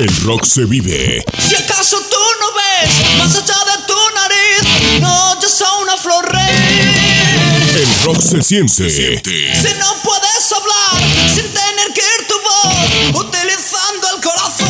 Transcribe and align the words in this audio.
El 0.00 0.16
rock 0.22 0.46
se 0.46 0.64
vive. 0.64 1.22
Si 1.46 1.54
acaso 1.54 1.98
tú 1.98 2.16
no 2.40 2.46
ves 2.54 3.18
más 3.18 3.36
allá 3.36 3.58
de 3.66 3.82
tu 3.86 3.98
nariz, 4.14 5.00
no, 5.02 5.38
yo 5.38 5.46
soy 5.46 5.82
una 5.82 5.94
flor 5.98 6.24
rey. 6.32 7.74
El 7.74 8.04
rock 8.06 8.18
se 8.18 8.42
siente. 8.42 8.88
Si 8.88 9.74
no 9.78 9.94
puedes 10.02 10.52
hablar 10.52 11.02
sin 11.28 11.44
tener 11.52 11.92
que 11.92 12.00
ir 12.00 12.26
tu 12.26 12.34
voz, 12.40 13.26
utilizando 13.26 14.08
el 14.14 14.22
corazón. 14.22 14.68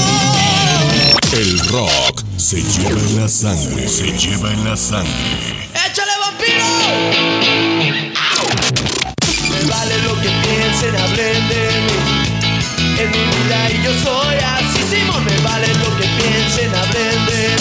El 1.32 1.60
rock 1.68 2.24
se 2.36 2.60
lleva 2.60 2.98
en 2.98 3.20
la 3.20 3.28
sangre. 3.28 3.88
Se 3.88 4.10
lleva 4.18 4.52
en 4.52 4.64
la 4.64 4.76
sangre. 4.76 5.70
¡Échale 5.86 6.10
vampiro! 6.22 6.66
Me 9.48 9.70
vale 9.70 9.96
lo 9.98 10.20
que 10.20 10.28
piensen, 10.42 10.96
hablen 10.96 11.48
de 11.48 11.70
mí. 11.86 12.20
En 12.98 13.10
mi 13.12 13.18
vida 13.18 13.70
y 13.70 13.82
yo 13.82 13.92
soy 14.02 14.36
así, 14.36 14.79
Me 14.90 15.36
vale 15.44 15.68
lo 15.68 15.96
que 15.96 16.04
piensen. 16.18 16.70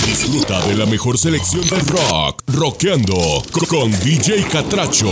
Disfruta 0.06 0.66
de 0.66 0.76
la 0.76 0.86
mejor 0.88 1.18
selección 1.20 1.62
de 1.62 1.80
rock. 1.92 2.42
Rockeando 2.48 3.44
co- 3.52 3.68
con 3.68 3.92
DJ 4.00 4.44
Catracho. 4.52 5.12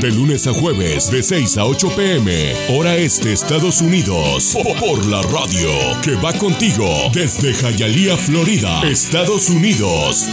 De 0.00 0.10
lunes 0.10 0.46
a 0.46 0.54
jueves, 0.54 1.10
de 1.10 1.22
6 1.22 1.58
a 1.58 1.66
8 1.66 1.90
pm, 1.94 2.54
hora 2.70 2.96
este, 2.96 3.34
Estados 3.34 3.82
Unidos. 3.82 4.52
Po- 4.54 4.74
Por 4.76 5.04
la 5.06 5.20
radio, 5.20 5.70
que 6.02 6.14
va 6.14 6.32
contigo 6.32 7.10
desde 7.12 7.52
Hialeah, 7.52 8.16
Florida, 8.16 8.80
Estados 8.88 9.50
Unidos. 9.50 10.26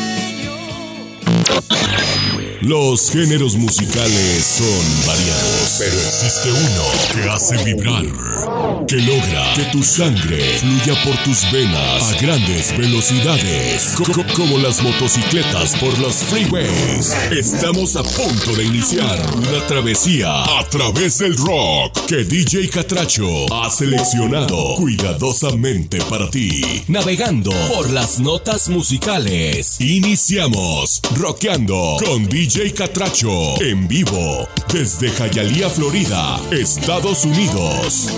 Los 2.67 3.12
géneros 3.12 3.55
musicales 3.55 4.44
son 4.44 5.07
variados, 5.07 5.76
pero 5.79 5.93
existe 5.93 6.51
uno 6.51 6.84
que 7.23 7.29
hace 7.29 7.63
vibrar, 7.63 8.85
que 8.85 8.98
logra 8.98 9.54
que 9.55 9.63
tu 9.71 9.82
sangre 9.82 10.57
fluya 10.60 11.01
por 11.05 11.15
tus 11.23 11.49
venas 11.49 12.12
a 12.13 12.18
grandes 12.20 12.77
velocidades, 12.77 13.93
co- 13.95 14.04
co- 14.12 14.26
como 14.35 14.57
las 14.57 14.84
motocicletas 14.84 15.77
por 15.77 15.98
los 15.99 16.15
freeways. 16.15 17.13
Estamos 17.32 17.95
a 17.95 18.04
punto 18.04 18.54
de 18.57 18.65
iniciar 18.65 19.18
una 19.34 19.65
travesía 19.68 20.43
a 20.60 20.68
través 20.70 21.20
del 21.20 21.38
rock 21.38 22.05
que 22.05 22.26
DJ 22.26 22.70
Catracho 22.70 23.29
ha 23.54 23.70
seleccionado 23.70 24.76
cuidadosamente 24.76 25.99
para 26.10 26.29
ti, 26.29 26.62
navegando 26.90 27.51
por 27.73 27.90
las 27.91 28.20
notas 28.20 28.68
musicales. 28.68 29.79
Iniciamos 29.79 30.99
rockeando 31.15 31.95
con 32.05 32.27
DJ 32.27 32.57
Catracho 32.76 33.62
en 33.62 33.88
vivo 33.88 34.48
desde 34.74 35.10
Hialeah, 35.12 35.70
Florida, 35.70 36.41
Estados 36.52 37.24
Unidos. 37.24 38.10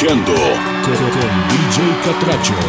Roqueando 0.00 0.32
con 0.32 1.48
DJ 1.48 2.00
Catracho. 2.04 2.67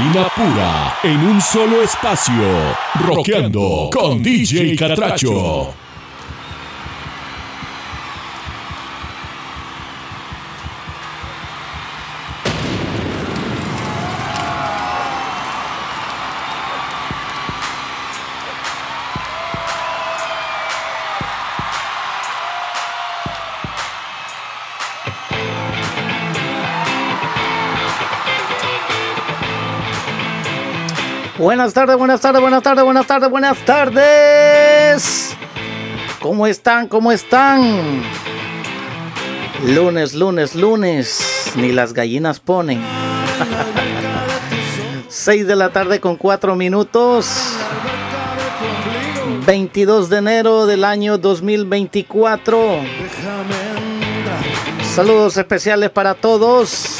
Pura 0.00 0.96
en 1.02 1.20
un 1.20 1.40
solo 1.42 1.82
espacio. 1.82 2.32
Rockeando 2.94 3.90
con 3.92 4.22
DJ 4.22 4.74
Catracho. 4.74 5.89
Buenas 31.50 31.74
tardes, 31.74 31.96
buenas 31.96 32.20
tardes, 32.20 32.40
buenas 32.40 32.62
tardes, 32.62 32.84
buenas 32.84 33.06
tardes, 33.08 33.28
buenas 33.28 33.58
tardes. 33.64 35.36
¿Cómo 36.20 36.46
están? 36.46 36.86
¿Cómo 36.86 37.10
están? 37.10 38.04
Lunes, 39.66 40.14
lunes, 40.14 40.54
lunes. 40.54 41.50
Ni 41.56 41.72
las 41.72 41.92
gallinas 41.92 42.38
ponen. 42.38 42.80
6 45.08 45.48
de 45.48 45.56
la 45.56 45.70
tarde 45.70 45.98
con 45.98 46.14
4 46.14 46.54
minutos. 46.54 47.26
22 49.44 50.08
de 50.08 50.18
enero 50.18 50.66
del 50.66 50.84
año 50.84 51.18
2024. 51.18 52.78
Saludos 54.94 55.36
especiales 55.36 55.90
para 55.90 56.14
todos. 56.14 56.99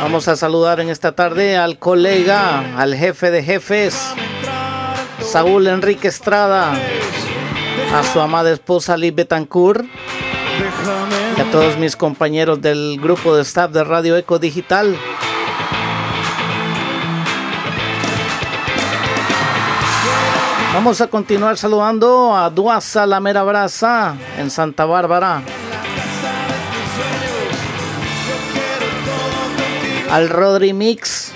Vamos 0.00 0.28
a 0.28 0.36
saludar 0.36 0.78
en 0.80 0.88
esta 0.90 1.12
tarde 1.12 1.56
al 1.56 1.78
colega, 1.78 2.78
al 2.78 2.94
jefe 2.94 3.30
de 3.30 3.42
jefes, 3.42 4.00
Saúl 5.20 5.66
Enrique 5.66 6.08
Estrada, 6.08 6.72
a 7.92 8.02
su 8.04 8.20
amada 8.20 8.52
esposa 8.52 8.96
Liz 8.96 9.14
Betancourt 9.14 9.84
y 11.36 11.40
a 11.40 11.50
todos 11.50 11.76
mis 11.78 11.96
compañeros 11.96 12.62
del 12.62 12.98
grupo 13.02 13.34
de 13.34 13.42
staff 13.42 13.72
de 13.72 13.82
Radio 13.82 14.16
Eco 14.16 14.38
Digital. 14.38 14.96
Vamos 20.74 21.00
a 21.00 21.08
continuar 21.08 21.58
saludando 21.58 22.36
a 22.36 22.48
Duasa 22.50 23.04
La 23.04 23.18
Mera 23.18 23.44
en 24.38 24.50
Santa 24.50 24.84
Bárbara. 24.84 25.42
Al 30.10 30.28
Rodri 30.28 30.72
Mix 30.72 31.32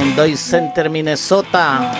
en 0.00 0.16
Doy 0.16 0.36
Center, 0.36 0.90
Minnesota. 0.90 1.92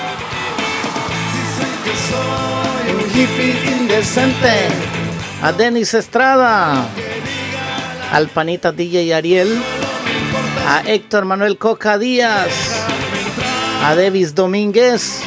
Un 2.89 3.21
hippie 3.21 3.77
indecente. 3.79 4.69
A 5.43 5.53
Denis 5.53 5.95
Estrada. 5.95 6.87
Al 8.13 8.29
Panita 8.29 8.73
DJ 8.73 9.15
Ariel. 9.15 9.63
A 10.67 10.81
Héctor 10.81 11.25
Manuel 11.25 11.59
Coca 11.59 11.99
Díaz. 11.99 12.51
A 13.85 13.95
Davis 13.95 14.35
Domínguez. 14.35 15.23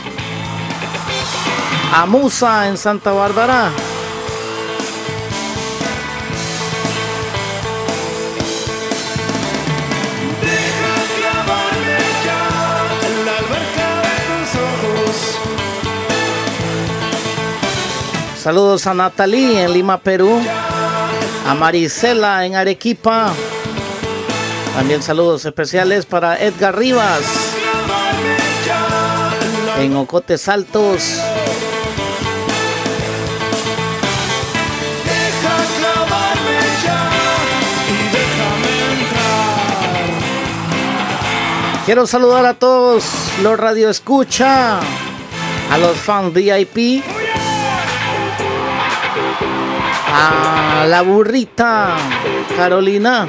A 1.94 2.06
Musa 2.06 2.68
en 2.68 2.78
Santa 2.78 3.12
Bárbara. 3.12 3.72
Saludos 18.48 18.88
a 18.88 18.94
Natalie 18.94 19.62
en 19.62 19.74
Lima, 19.74 19.98
Perú. 19.98 20.39
A 21.46 21.54
Marisela 21.54 22.46
en 22.46 22.56
Arequipa. 22.56 23.34
También 24.74 25.04
saludos 25.04 25.44
especiales 25.44 26.06
para 26.06 26.42
Edgar 26.42 26.77
Rivas. 26.77 27.25
En 29.80 29.98
Ocotes 29.98 30.48
Altos. 30.48 31.20
Quiero 41.86 42.08
saludar 42.08 42.46
a 42.46 42.54
todos 42.54 43.04
los 43.44 43.60
radio 43.60 43.89
escucha, 43.89 44.80
a 44.80 45.77
los 45.77 45.98
fans 45.98 46.34
VIP 46.34 47.04
a 50.08 50.86
la 50.88 51.02
burrita 51.02 51.96
Carolina. 52.56 53.28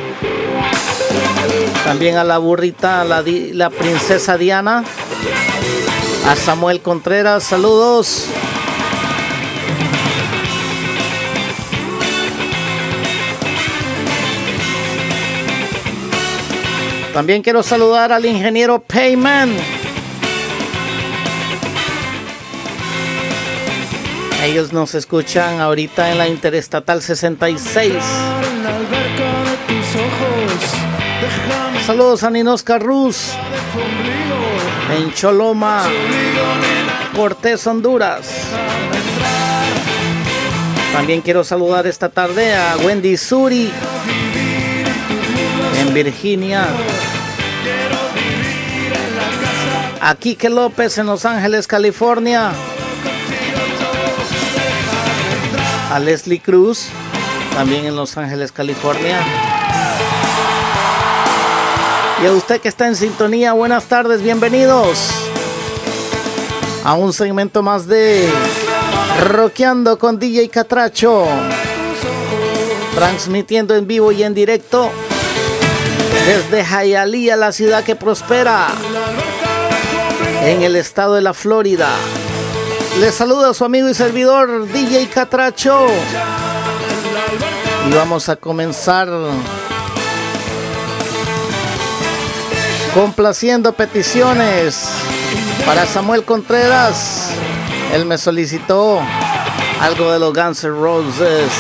También 1.85 2.17
a 2.17 2.25
la 2.25 2.39
burrita, 2.39 3.05
la, 3.05 3.23
la 3.25 3.71
princesa 3.71 4.37
Diana. 4.37 4.85
A 6.27 6.37
Samuel 6.37 6.81
Contreras, 6.81 7.45
saludos. 7.45 8.27
También 17.15 17.43
quiero 17.43 17.63
saludar 17.63 18.13
al 18.13 18.27
ingeniero 18.27 18.81
Payman. 18.81 19.88
Ellos 24.43 24.73
nos 24.73 24.95
escuchan 24.95 25.61
ahorita 25.61 26.13
en 26.13 26.19
la 26.19 26.29
Interestatal 26.29 27.03
66. 27.03 27.95
Saludos 31.85 32.23
a 32.23 32.31
Ninos 32.31 32.63
Carruz 32.63 33.33
en 34.97 35.13
Choloma, 35.13 35.83
Cortés, 37.17 37.67
Honduras. 37.67 38.29
También 40.93 41.21
quiero 41.21 41.43
saludar 41.43 41.87
esta 41.87 42.09
tarde 42.09 42.55
a 42.55 42.77
Wendy 42.77 43.17
Suri 43.17 43.73
en 45.81 45.95
Virginia. 45.95 46.67
A 50.01 50.15
Quique 50.15 50.49
López 50.49 50.97
en 50.99 51.07
Los 51.07 51.25
Ángeles, 51.25 51.67
California. 51.67 52.53
A 55.91 55.99
Leslie 55.99 56.41
Cruz, 56.41 56.89
también 57.55 57.87
en 57.87 57.97
Los 57.97 58.17
Ángeles, 58.19 58.53
California. 58.53 59.21
Y 62.23 62.27
a 62.27 62.33
usted 62.33 62.61
que 62.61 62.69
está 62.69 62.87
en 62.87 62.95
sintonía, 62.95 63.55
buenas 63.55 63.87
tardes, 63.87 64.23
bienvenidos 64.23 65.11
a 66.85 66.95
un 66.95 67.13
segmento 67.13 67.63
más 67.63 67.87
de 67.87 68.29
Roqueando 69.29 69.99
con 69.99 70.19
DJ 70.19 70.51
Catracho, 70.51 71.27
transmitiendo 72.95 73.75
en 73.75 73.87
vivo 73.87 74.13
y 74.13 74.25
en 74.25 74.35
directo 74.35 74.91
desde 76.27 76.65
Hialeah, 76.65 77.37
la 77.37 77.53
ciudad 77.53 77.83
que 77.83 77.97
prospera, 77.97 78.69
en 80.45 80.63
el 80.63 80.77
estado 80.77 81.15
de 81.15 81.23
la 81.23 81.33
Florida. 81.33 81.89
Les 83.01 83.15
saluda 83.15 83.51
a 83.51 83.55
su 83.55 83.65
amigo 83.65 83.89
y 83.89 83.95
servidor 83.95 84.67
DJ 84.67 85.09
Catracho. 85.09 85.87
Y 87.89 87.95
vamos 87.95 88.29
a 88.29 88.35
comenzar 88.35 89.09
complaciendo 92.93 93.73
peticiones 93.73 94.89
para 95.65 95.87
Samuel 95.87 96.25
Contreras. 96.25 97.31
Él 97.93 98.05
me 98.05 98.19
solicitó 98.19 99.01
algo 99.81 100.11
de 100.11 100.19
los 100.19 100.35
Guns 100.35 100.65
N' 100.65 100.71
Roses. 100.71 101.53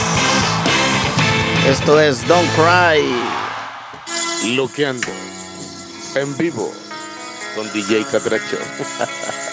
Esto 1.68 2.00
es 2.00 2.26
Don't 2.26 2.50
Cry. 2.56 4.56
Loqueando 4.56 5.06
en 6.16 6.36
vivo 6.36 6.72
con 7.54 7.72
DJ 7.72 8.04
Catracho. 8.10 8.58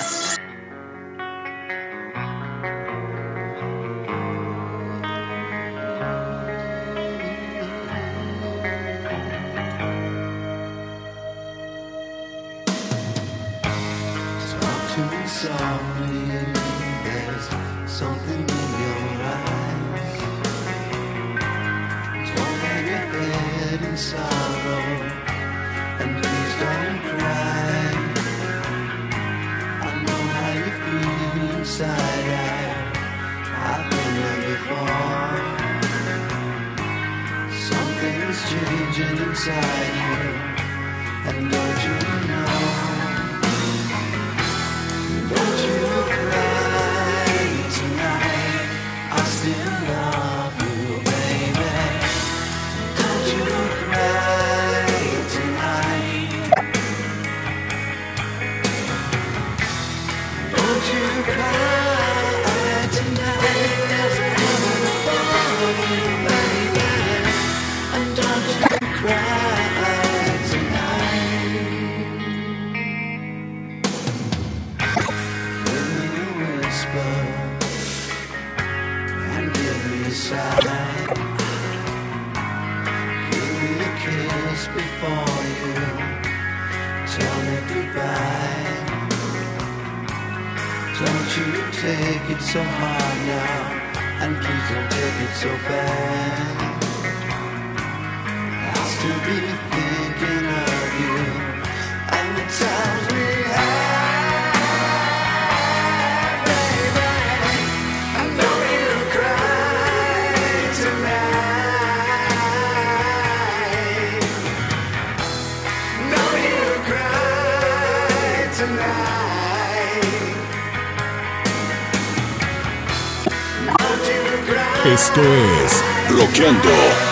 Esto 125.16 125.34
es 125.34 125.82
Bloqueando 126.10 126.70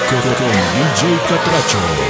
con 0.10 0.20
DJ 0.20 1.20
Catracho. 1.26 2.03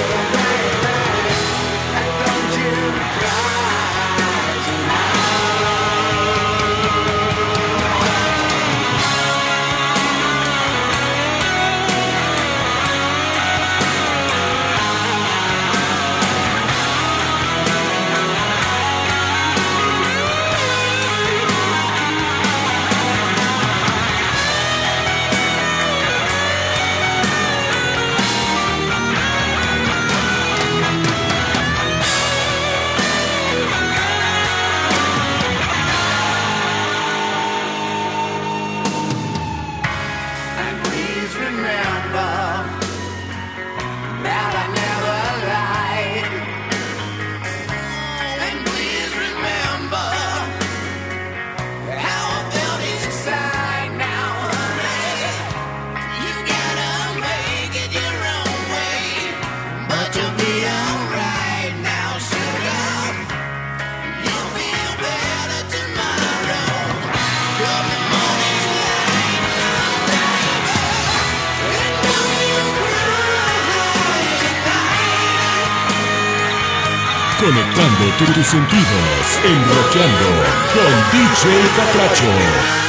Sentidos, 78.48 79.40
enroqueando 79.44 80.26
con 80.74 81.12
DJ 81.12 81.70
Catracho. 81.76 82.83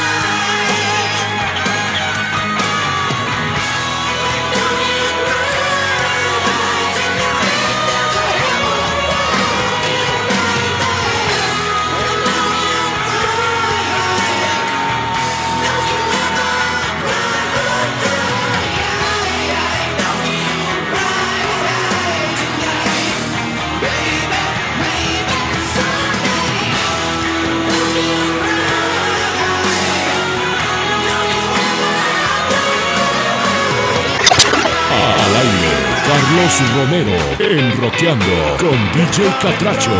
Luis 36.56 36.72
Romero 36.76 37.16
en 37.40 37.80
Roqueando 37.80 38.56
con 38.58 38.78
DJ 38.92 39.26
Catracho. 39.42 39.90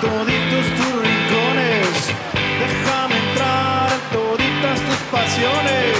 Toditos 0.00 0.66
tus 0.76 0.92
rincones, 1.02 2.12
déjame 2.60 3.16
entrar 3.28 3.90
toditas 4.12 4.80
tus 4.82 5.00
pasiones, 5.10 5.96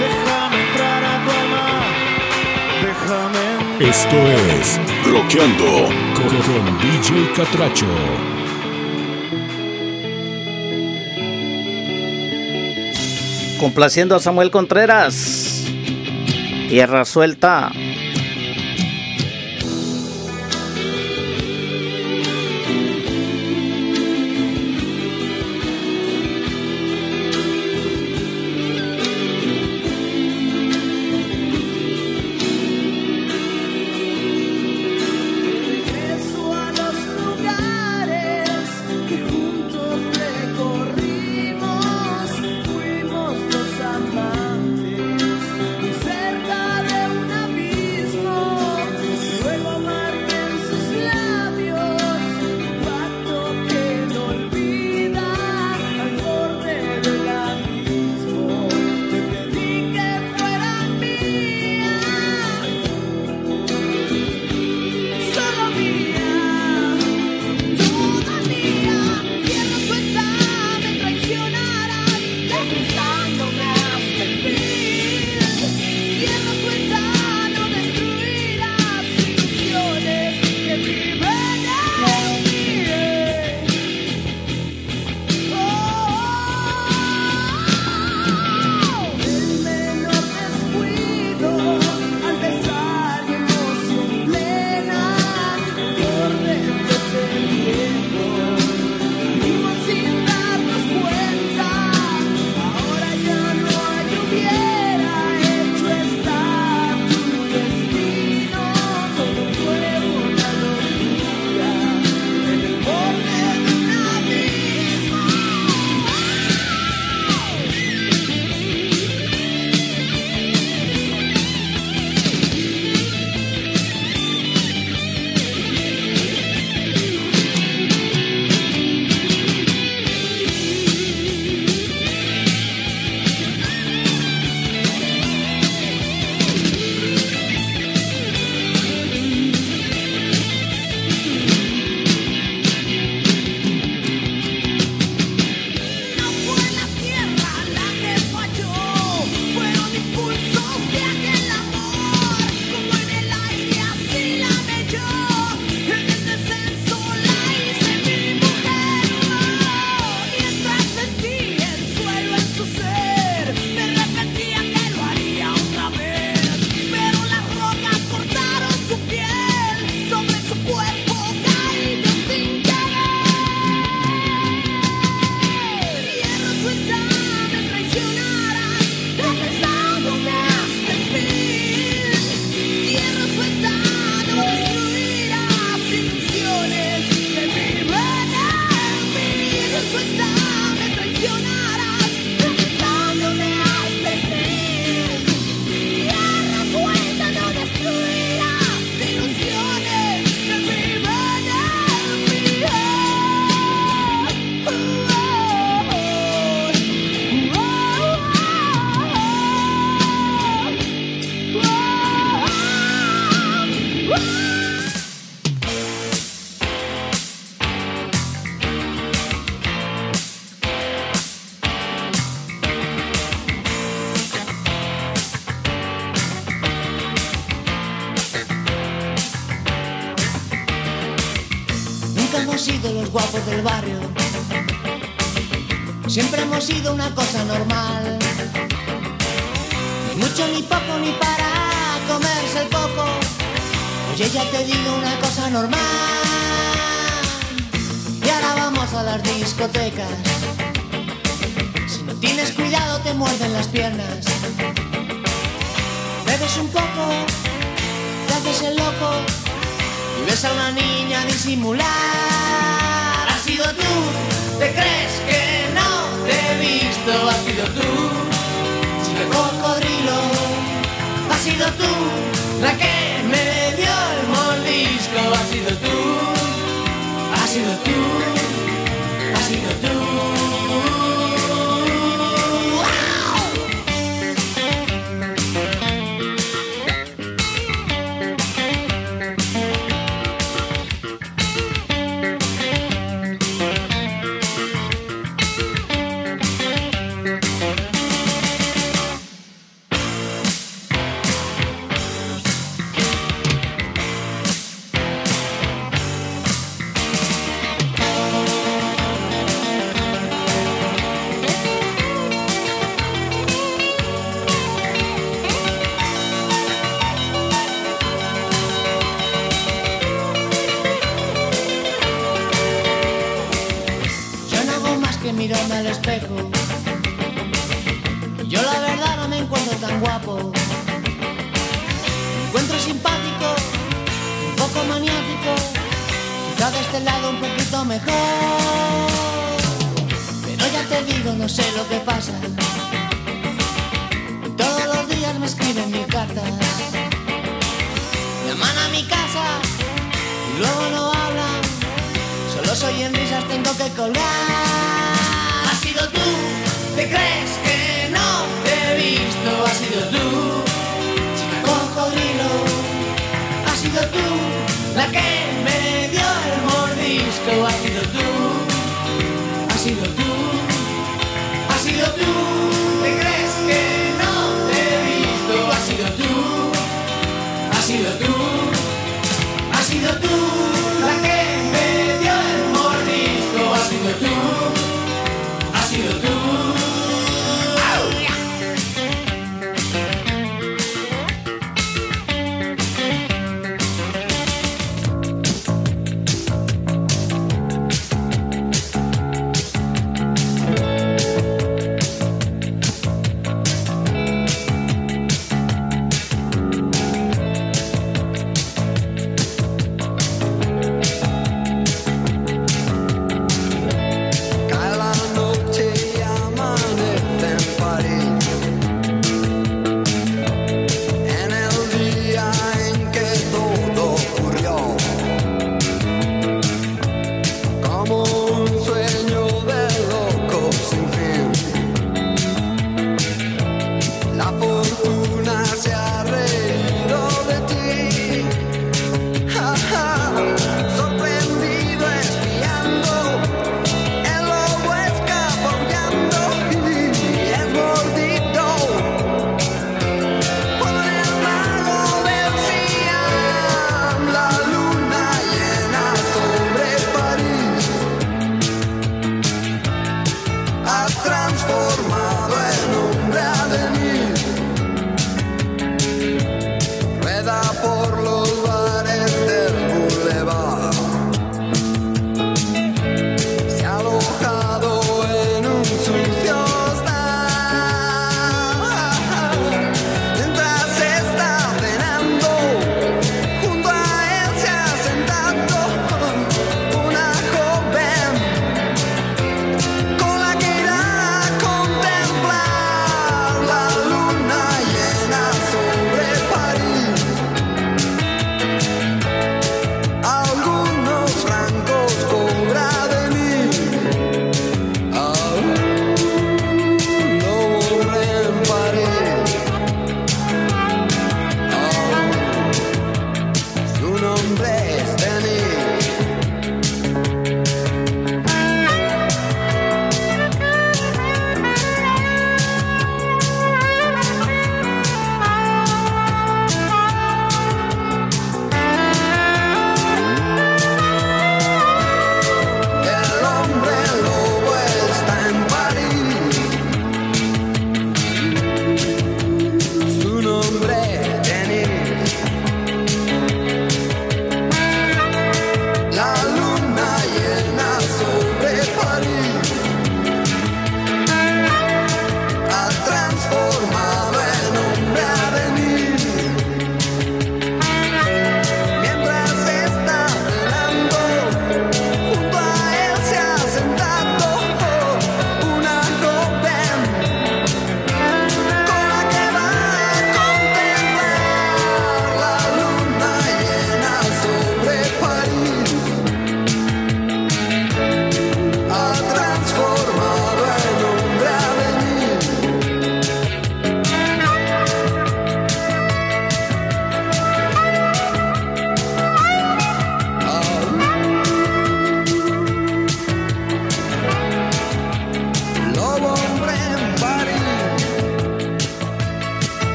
déjame 0.00 0.56
entrar 0.68 1.04
a 1.04 1.24
tu 1.24 1.30
alma, 1.42 1.66
déjame. 2.80 3.44
Entrar. 3.72 3.90
Esto 3.90 4.16
es 4.56 4.80
Roqueando 5.04 5.70
con, 6.14 6.28
con 6.28 6.78
DJ 6.78 7.32
Catracho. 7.34 7.86
Complaciendo 13.60 14.16
a 14.16 14.20
Samuel 14.20 14.50
Contreras. 14.50 15.64
Tierra 16.70 17.04
suelta. 17.04 17.70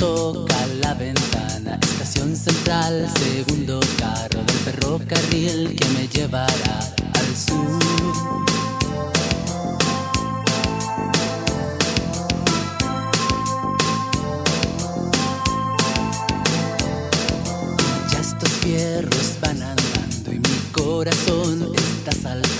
toca 0.00 0.66
la 0.82 0.94
ventana, 0.94 1.78
estación 1.82 2.34
central, 2.34 3.06
segundo 3.18 3.78
carro 3.98 4.42
del 4.44 4.58
ferrocarril 4.64 5.76
que 5.76 5.88
me 5.90 6.08
llevará 6.08 6.78
al 7.18 7.36
sur. 7.36 7.78
Ya 18.10 18.20
estos 18.20 18.48
fierros 18.62 19.36
van 19.42 19.62
andando 19.62 20.32
y 20.32 20.38
mi 20.38 20.58
corazón 20.72 21.72
está 21.76 22.12
saltando 22.12 22.59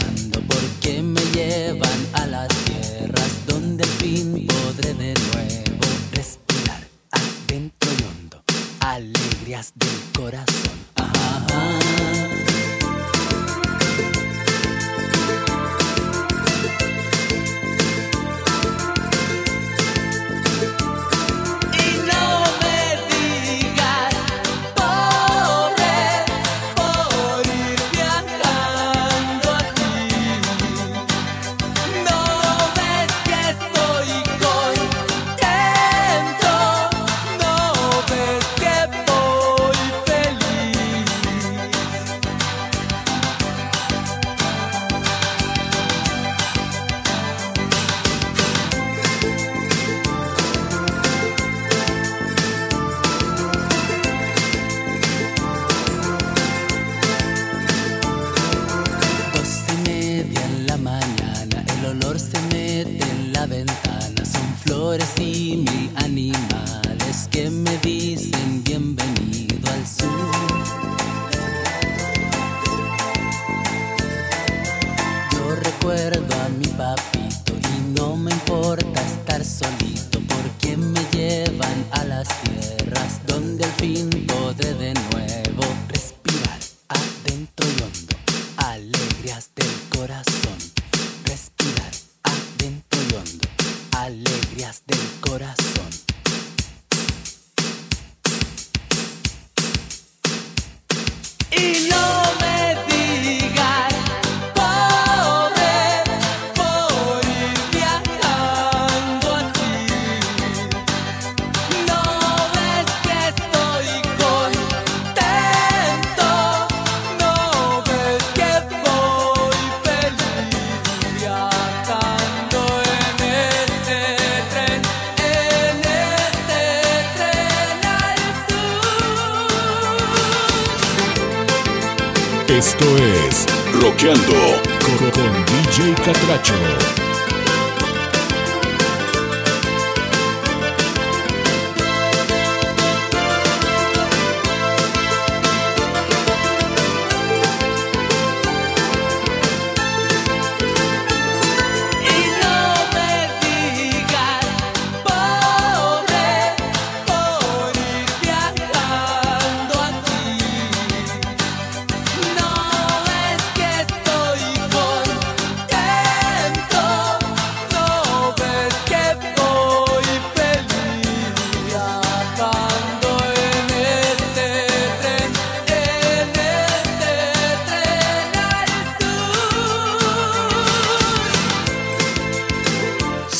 Gacho. 136.30 136.89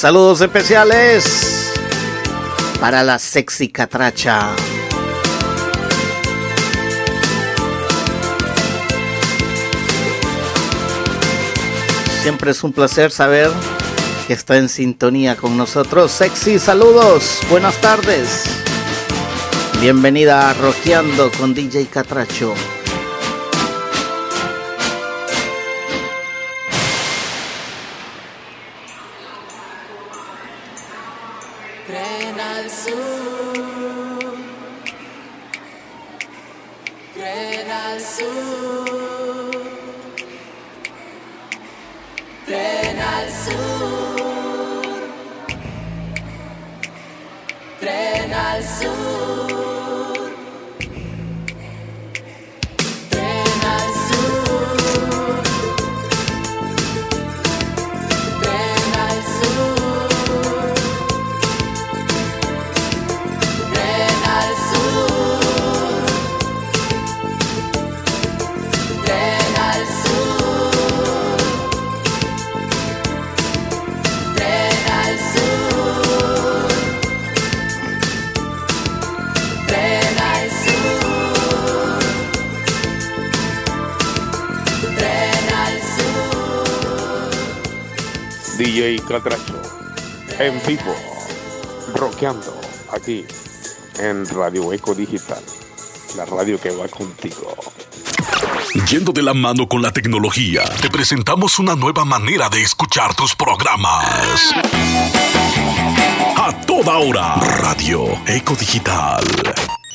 saludos 0.00 0.40
especiales 0.40 1.74
para 2.80 3.02
la 3.02 3.18
sexy 3.18 3.68
catracha. 3.68 4.48
Siempre 12.22 12.52
es 12.52 12.64
un 12.64 12.72
placer 12.72 13.10
saber 13.10 13.50
que 14.26 14.32
está 14.32 14.56
en 14.56 14.70
sintonía 14.70 15.36
con 15.36 15.58
nosotros. 15.58 16.10
Sexy, 16.10 16.58
saludos, 16.58 17.40
buenas 17.50 17.78
tardes. 17.82 18.44
Bienvenida 19.82 20.48
a 20.48 20.54
Roqueando 20.54 21.30
con 21.32 21.52
DJ 21.52 21.88
Catracho. 21.88 22.54
Tren 42.46 43.00
al 43.00 43.30
sur, 43.30 44.20
tren 47.80 48.32
al 48.32 48.62
sur. 48.62 49.39
En 90.38 90.62
vivo, 90.64 90.94
rockeando 91.96 92.54
aquí 92.92 93.24
en 93.98 94.24
Radio 94.28 94.72
Eco 94.72 94.94
Digital, 94.94 95.42
la 96.16 96.24
radio 96.26 96.60
que 96.60 96.70
va 96.70 96.86
contigo. 96.86 97.56
Yendo 98.88 99.10
de 99.10 99.22
la 99.22 99.34
mano 99.34 99.66
con 99.66 99.82
la 99.82 99.90
tecnología, 99.90 100.62
te 100.80 100.88
presentamos 100.90 101.58
una 101.58 101.74
nueva 101.74 102.04
manera 102.04 102.48
de 102.50 102.62
escuchar 102.62 103.12
tus 103.16 103.34
programas. 103.34 104.54
A 106.36 106.52
toda 106.64 106.98
hora, 106.98 107.34
Radio 107.34 108.04
Eco 108.28 108.54
Digital. 108.54 109.24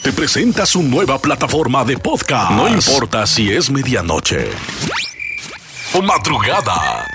Te 0.02 0.12
presenta 0.12 0.66
su 0.66 0.84
nueva 0.84 1.20
plataforma 1.20 1.86
de 1.86 1.98
podcast. 1.98 2.52
No 2.52 2.68
importa 2.68 3.26
si 3.26 3.50
es 3.50 3.72
medianoche 3.72 4.50
o 5.94 6.02
madrugada. 6.02 7.08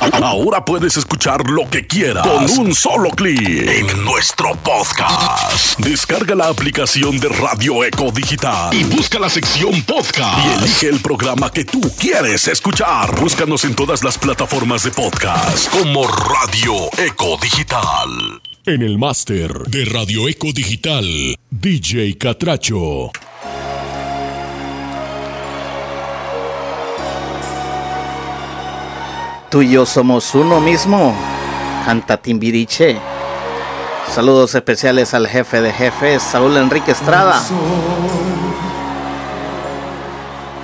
Ahora 0.00 0.64
puedes 0.64 0.96
escuchar 0.96 1.48
lo 1.50 1.68
que 1.68 1.86
quieras 1.86 2.26
con 2.26 2.66
un 2.66 2.74
solo 2.74 3.10
clic 3.10 3.40
en 3.40 4.04
nuestro 4.04 4.56
podcast. 4.56 5.78
Descarga 5.78 6.34
la 6.34 6.48
aplicación 6.48 7.20
de 7.20 7.28
Radio 7.28 7.84
Eco 7.84 8.10
Digital 8.10 8.74
y 8.74 8.84
busca 8.84 9.18
la 9.18 9.28
sección 9.28 9.82
podcast 9.82 10.38
y 10.46 10.58
elige 10.58 10.88
el 10.88 11.00
programa 11.00 11.52
que 11.52 11.64
tú 11.64 11.80
quieres 11.98 12.48
escuchar. 12.48 13.20
Búscanos 13.20 13.64
en 13.64 13.74
todas 13.74 14.02
las 14.02 14.16
plataformas 14.16 14.84
de 14.84 14.90
podcast 14.90 15.70
como 15.70 16.06
Radio 16.06 16.88
Eco 16.96 17.36
Digital. 17.40 18.40
En 18.64 18.82
el 18.82 18.98
máster 18.98 19.52
de 19.68 19.84
Radio 19.84 20.28
Eco 20.28 20.52
Digital, 20.52 21.36
DJ 21.50 22.16
Catracho. 22.16 23.10
Tú 29.50 29.62
y 29.62 29.70
yo 29.70 29.84
somos 29.84 30.32
uno 30.36 30.60
mismo. 30.60 31.12
Canta 31.84 32.16
Timbiriche. 32.16 32.96
Saludos 34.08 34.54
especiales 34.54 35.12
al 35.12 35.26
jefe 35.26 35.60
de 35.60 35.72
jefes, 35.72 36.22
Saúl 36.22 36.56
Enrique 36.56 36.92
Estrada. 36.92 37.42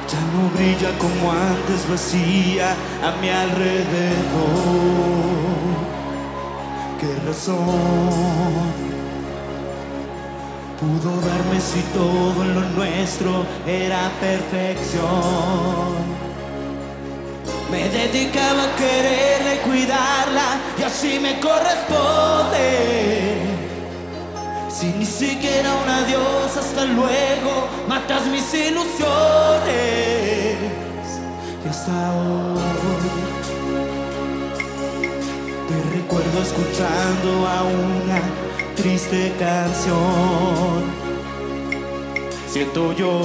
Ya 0.08 0.20
no 0.32 0.48
brilla 0.56 0.96
como 0.98 1.32
antes, 1.32 1.88
vacía 1.90 2.76
a 3.02 3.10
mi 3.20 3.28
alrededor. 3.28 3.66
¿Qué 7.00 7.12
razón 7.26 7.56
pudo 10.78 11.10
darme 11.22 11.60
si 11.60 11.80
todo 11.92 12.44
lo 12.44 12.60
nuestro 12.70 13.44
era 13.66 14.12
perfección? 14.20 15.06
Me 17.70 17.88
dedicaba 17.88 18.62
a 18.64 18.76
quererla 18.76 19.54
y 19.54 19.58
cuidarla 19.58 20.60
y 20.78 20.82
así 20.82 21.18
me 21.18 21.40
corresponde. 21.40 22.76
Si 24.68 24.86
ni 24.86 25.06
siquiera 25.06 25.74
un 25.74 25.88
adiós, 25.88 26.56
hasta 26.56 26.84
luego, 26.84 27.68
matas 27.88 28.26
mis 28.26 28.54
ilusiones. 28.54 28.86
Y 31.64 31.68
hasta 31.68 32.14
hoy 32.14 32.60
te 35.68 35.76
recuerdo 35.96 36.42
escuchando 36.42 37.46
a 37.48 37.62
una 37.64 38.20
triste 38.76 39.32
canción. 39.40 40.84
Siento 42.48 42.92
yo 42.92 43.22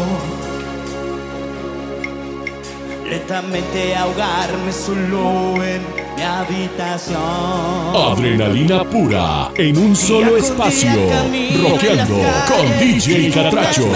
lentamente 3.12 3.94
ahogarme 3.94 4.72
solo 4.72 5.62
en 5.62 5.82
mi 6.16 6.22
habitación. 6.22 7.20
Adrenalina 7.94 8.86
pura 8.86 9.52
en 9.56 9.78
un 9.78 9.94
solo 9.98 10.38
espacio. 10.38 10.90
hacia 10.90 12.08
con 12.48 12.80
DJ 12.80 13.32
Catracho. 13.32 13.90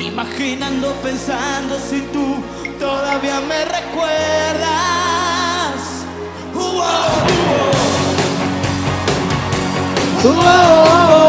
Imaginando, 0.00 0.92
pensando 1.02 1.76
si 1.90 2.00
tú 2.12 2.36
todavía 2.78 3.40
me 3.40 3.64
recuerdas. 3.64 4.68
Uo, 6.54 6.84
uo. 10.24 10.28
Uo, 10.30 10.34
y 10.34 11.27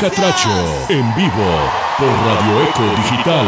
Catracho 0.00 0.48
en 0.88 1.14
vivo 1.14 1.46
por 1.98 2.08
Radio 2.08 2.62
Eco 2.62 2.82
Digital. 3.02 3.46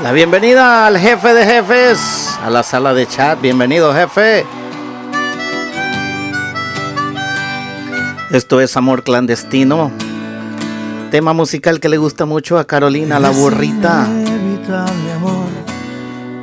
La 0.00 0.12
bienvenida 0.12 0.86
al 0.86 0.96
jefe 0.96 1.34
de 1.34 1.44
jefes, 1.44 2.38
a 2.40 2.48
la 2.48 2.62
sala 2.62 2.94
de 2.94 3.08
chat. 3.08 3.40
Bienvenido, 3.40 3.92
jefe. 3.92 4.46
Esto 8.30 8.60
es 8.60 8.76
Amor 8.76 9.02
Clandestino. 9.02 9.90
Tema 11.10 11.32
musical 11.32 11.80
que 11.80 11.88
le 11.88 11.96
gusta 11.96 12.24
mucho 12.24 12.60
a 12.60 12.64
Carolina 12.64 13.18
la 13.18 13.30
burrita. 13.30 14.04
amor, 14.04 15.48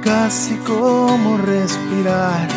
casi 0.03 0.55
como 0.67 1.37
respirar, 1.37 2.49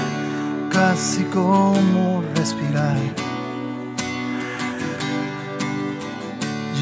casi 0.69 1.23
como 1.27 2.25
respirar. 2.35 2.82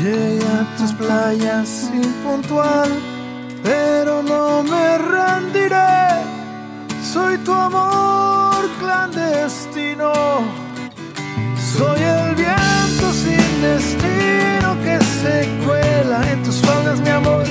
Llegué 0.03 0.41
a 0.47 0.65
tus 0.79 0.93
playas 0.95 1.91
impuntual, 1.93 2.89
pero 3.63 4.23
no 4.23 4.63
me 4.63 4.97
rendiré. 4.97 6.25
Soy 7.03 7.37
tu 7.39 7.53
amor 7.53 8.67
clandestino. 8.79 10.13
Soy 11.77 12.01
el 12.01 12.35
viento 12.35 13.13
sin 13.13 13.61
destino 13.61 14.75
que 14.83 14.99
se 15.21 15.47
cuela 15.67 16.33
en 16.33 16.43
tus 16.45 16.63
faldas, 16.63 16.99
mi 17.01 17.11
amor. 17.11 17.45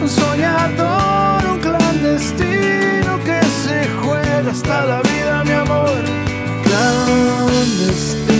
Un 0.00 0.08
soñador, 0.08 1.44
un 1.44 1.60
clandestino 1.60 3.18
que 3.22 3.40
se 3.64 3.86
juega 4.02 4.50
hasta 4.50 4.86
la 4.86 5.02
vida, 5.02 5.44
mi 5.44 5.52
amor. 5.52 6.00
Clandestino. 6.64 8.31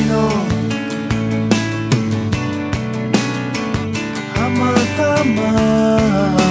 bersama. 5.24 6.41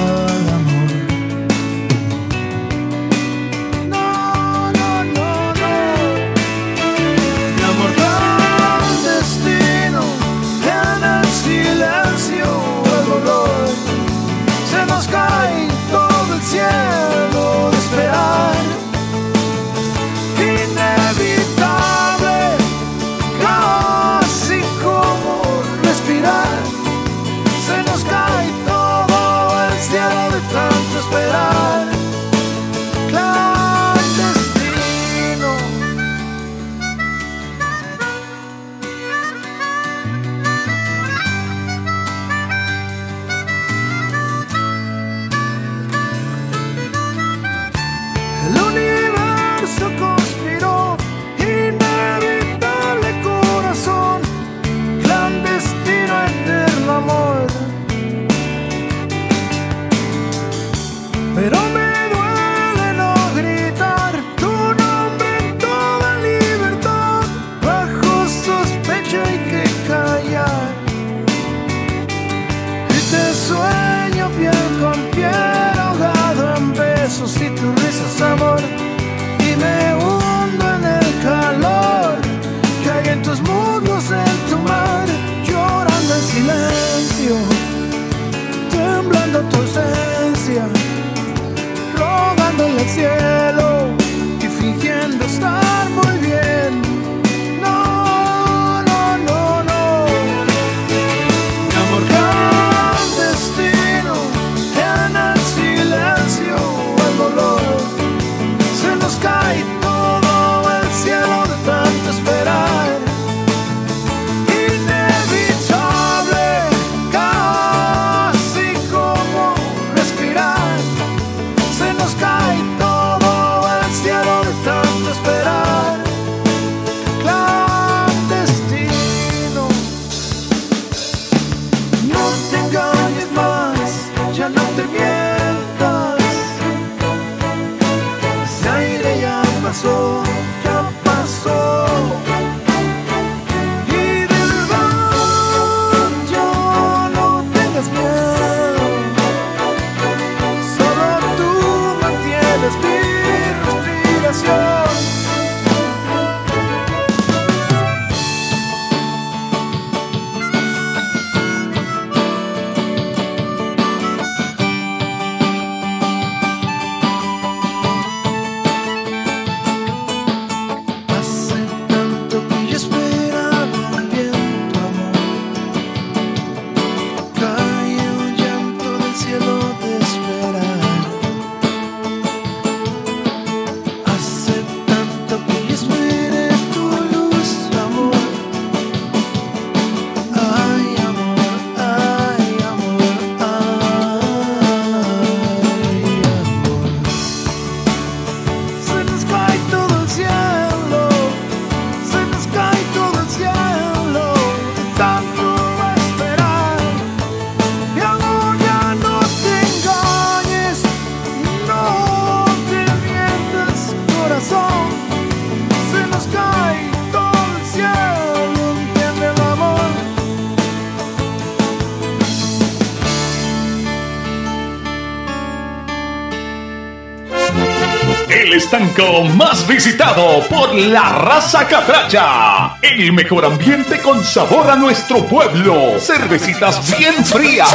Más 229.61 229.67
visitado 229.67 230.47
por 230.49 230.73
la 230.73 231.09
raza 231.09 231.67
catracha. 231.67 232.75
El 232.81 233.11
mejor 233.11 233.45
ambiente 233.45 233.99
con 233.99 234.23
sabor 234.23 234.69
a 234.69 234.75
nuestro 234.75 235.25
pueblo. 235.25 235.99
Cervecitas 235.99 236.97
bien 236.97 237.25
frías. 237.25 237.69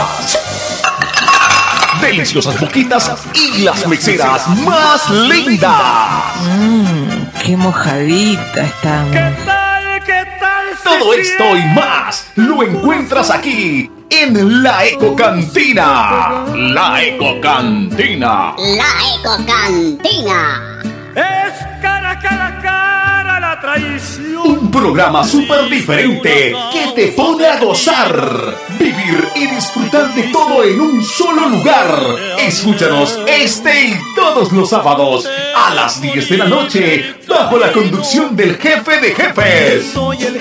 Deliciosas 2.00 2.58
boquitas 2.60 3.10
y 3.34 3.62
las 3.62 3.86
meseras 3.86 4.48
más 4.48 5.10
lindas. 5.10 5.72
Qué 7.44 7.56
mojadita 7.56 8.62
estamos. 8.62 9.12
tal? 9.44 10.02
¿Qué 10.04 10.26
tal? 10.40 10.66
Todo 10.84 11.14
esto 11.14 11.56
y 11.56 11.62
más 11.74 12.26
lo 12.36 12.62
encuentras 12.62 13.30
aquí 13.30 13.90
en 14.10 14.62
la 14.62 14.86
Eco 14.86 15.14
Cantina. 15.16 16.44
La 16.54 17.02
Eco 17.02 17.40
Cantina. 17.40 18.54
La 18.56 18.86
Eco 19.18 19.44
programa 24.76 25.24
súper 25.24 25.70
diferente 25.70 26.54
que 26.70 26.92
te 26.94 27.12
pone 27.12 27.46
a 27.46 27.58
gozar, 27.58 28.54
vivir 28.78 29.26
y 29.34 29.46
disfrutar 29.46 30.14
de 30.14 30.24
todo 30.24 30.62
en 30.64 30.78
un 30.78 31.02
solo 31.02 31.48
lugar. 31.48 31.88
Escúchanos 32.38 33.18
este 33.26 33.86
y 33.86 33.98
todos 34.14 34.52
los 34.52 34.68
sábados 34.68 35.26
a 35.54 35.74
las 35.74 36.02
10 36.02 36.28
de 36.28 36.36
la 36.36 36.44
noche 36.44 37.14
bajo 37.26 37.58
la 37.58 37.72
conducción 37.72 38.36
del 38.36 38.56
jefe 38.56 39.00
de 39.00 39.14
jefes, 39.14 39.92
Soy 39.94 40.22
el 40.22 40.35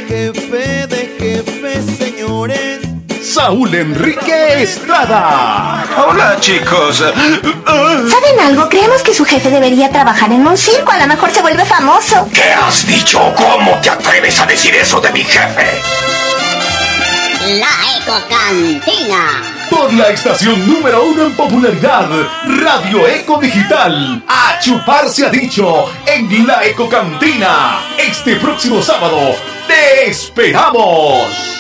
Saúl 3.36 3.76
Enrique 3.76 4.64
Estrada. 4.64 5.84
Hola 6.08 6.38
chicos. 6.40 7.00
¿Saben 7.00 8.40
algo? 8.40 8.70
Creemos 8.70 9.04
que 9.04 9.14
su 9.14 9.26
jefe 9.26 9.50
debería 9.50 9.90
trabajar 9.90 10.32
en 10.32 10.48
un 10.48 10.58
circo. 10.58 10.94
A 10.94 11.00
lo 11.00 11.08
mejor 11.08 11.32
se 11.32 11.42
vuelve 11.42 11.66
famoso. 11.66 12.30
¿Qué 12.34 12.54
has 12.54 12.88
dicho? 12.88 13.20
¿Cómo 13.36 13.78
te 13.82 13.90
atreves 13.90 14.40
a 14.40 14.46
decir 14.46 14.74
eso 14.76 15.02
de 15.02 15.12
mi 15.12 15.26
jefe? 15.26 15.82
La 17.60 17.68
Eco 17.98 18.18
Cantina. 18.30 19.44
Por 19.70 19.94
la 19.94 20.12
estación 20.12 20.66
número 20.66 21.04
uno 21.04 21.26
en 21.26 21.36
popularidad, 21.36 22.08
Radio 22.46 23.06
Eco 23.06 23.38
Digital. 23.42 24.24
A 24.30 24.60
chupar 24.62 25.10
se 25.10 25.26
ha 25.26 25.30
dicho 25.30 25.92
en 26.06 26.48
la 26.48 26.64
Eco 26.64 26.88
Cantina. 26.88 27.82
Este 27.98 28.38
próximo 28.38 28.82
sábado, 28.82 29.36
te 29.68 30.10
esperamos. 30.10 31.55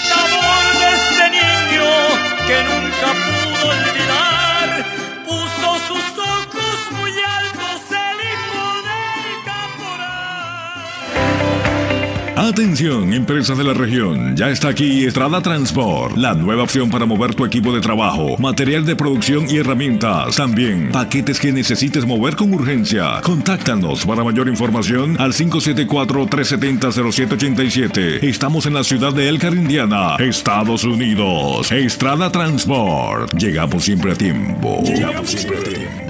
Atención, 12.45 13.11
empresas 13.11 13.57
de 13.57 13.63
la 13.63 13.73
región. 13.73 14.37
Ya 14.37 14.51
está 14.51 14.67
aquí 14.67 15.03
Estrada 15.03 15.41
Transport, 15.41 16.15
la 16.15 16.35
nueva 16.35 16.61
opción 16.61 16.91
para 16.91 17.07
mover 17.07 17.33
tu 17.33 17.43
equipo 17.43 17.73
de 17.73 17.81
trabajo, 17.81 18.37
material 18.37 18.85
de 18.85 18.95
producción 18.95 19.47
y 19.49 19.57
herramientas. 19.57 20.35
También 20.35 20.91
paquetes 20.91 21.39
que 21.39 21.51
necesites 21.51 22.05
mover 22.05 22.35
con 22.35 22.53
urgencia. 22.53 23.19
Contáctanos 23.23 24.05
para 24.05 24.23
mayor 24.23 24.47
información 24.47 25.19
al 25.19 25.33
574-370-0787. 25.33 28.21
Estamos 28.21 28.67
en 28.67 28.75
la 28.75 28.83
ciudad 28.83 29.11
de 29.11 29.27
Elkhart, 29.27 29.55
Indiana, 29.55 30.15
Estados 30.19 30.83
Unidos. 30.83 31.71
Estrada 31.71 32.31
Transport. 32.31 33.33
Llegamos 33.39 33.83
siempre 33.83 34.11
a 34.11 34.15
tiempo. 34.15 34.83
Llegamos 34.85 35.31
siempre 35.31 35.57
a 35.57 35.63
tiempo. 35.63 36.04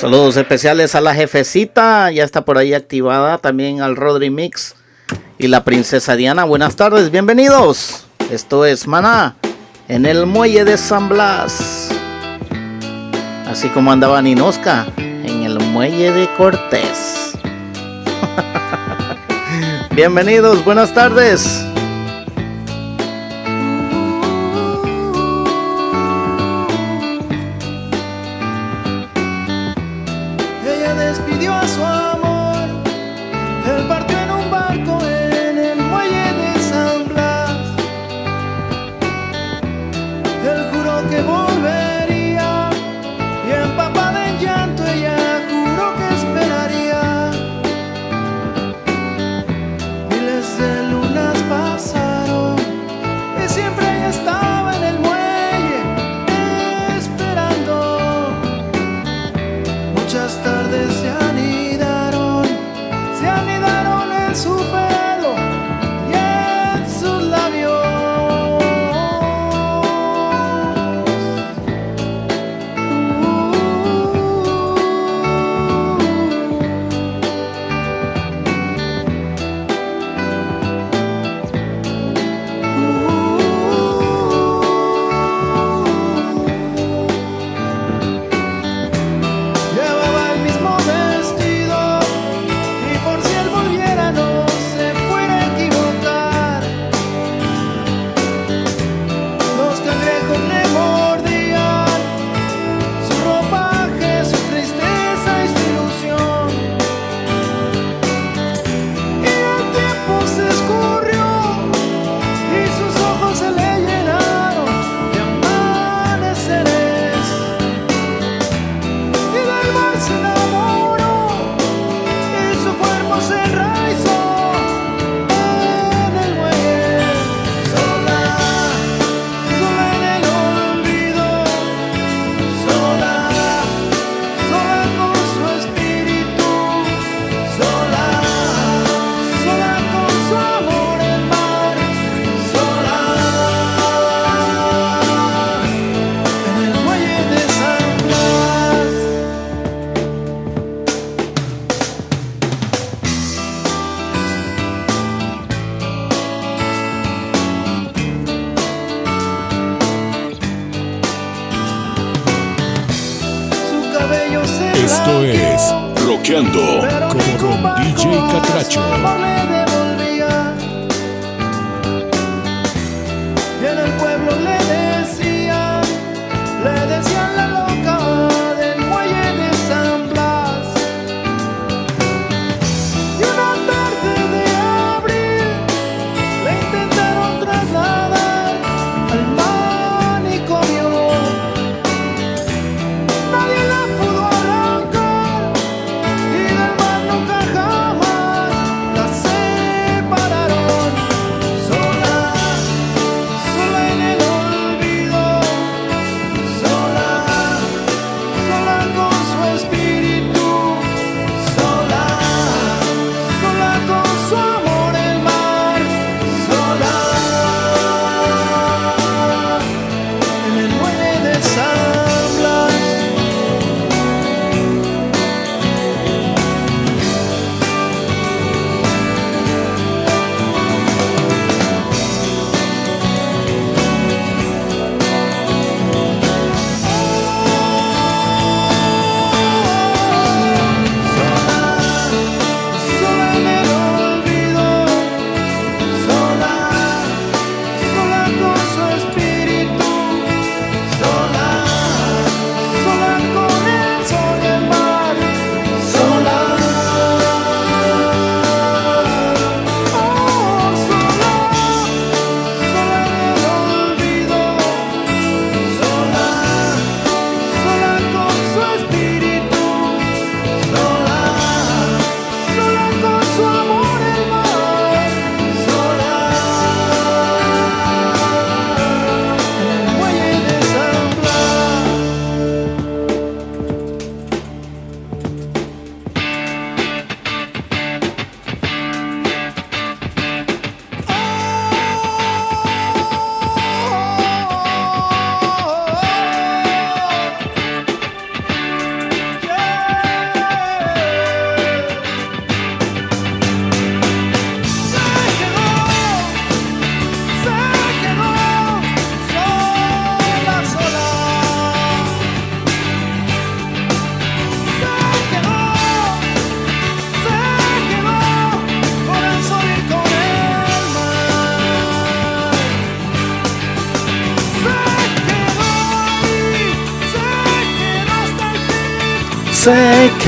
Saludos 0.00 0.36
especiales 0.36 0.94
a 0.94 1.00
la 1.00 1.12
jefecita, 1.12 2.12
ya 2.12 2.22
está 2.22 2.44
por 2.44 2.56
ahí 2.56 2.72
activada, 2.72 3.38
también 3.38 3.80
al 3.80 3.96
Rodri 3.96 4.30
Mix 4.30 4.76
y 5.38 5.48
la 5.48 5.64
princesa 5.64 6.14
Diana. 6.14 6.44
Buenas 6.44 6.76
tardes, 6.76 7.10
bienvenidos. 7.10 8.06
Esto 8.30 8.64
es 8.64 8.86
Maná 8.86 9.34
en 9.88 10.06
el 10.06 10.24
muelle 10.24 10.64
de 10.64 10.78
San 10.78 11.08
Blas. 11.08 11.88
Así 13.48 13.68
como 13.70 13.90
andaba 13.90 14.22
Ninosca 14.22 14.86
en 14.98 15.42
el 15.42 15.58
muelle 15.58 16.12
de 16.12 16.28
Cortés. 16.36 17.32
bienvenidos, 19.96 20.64
buenas 20.64 20.94
tardes. 20.94 21.67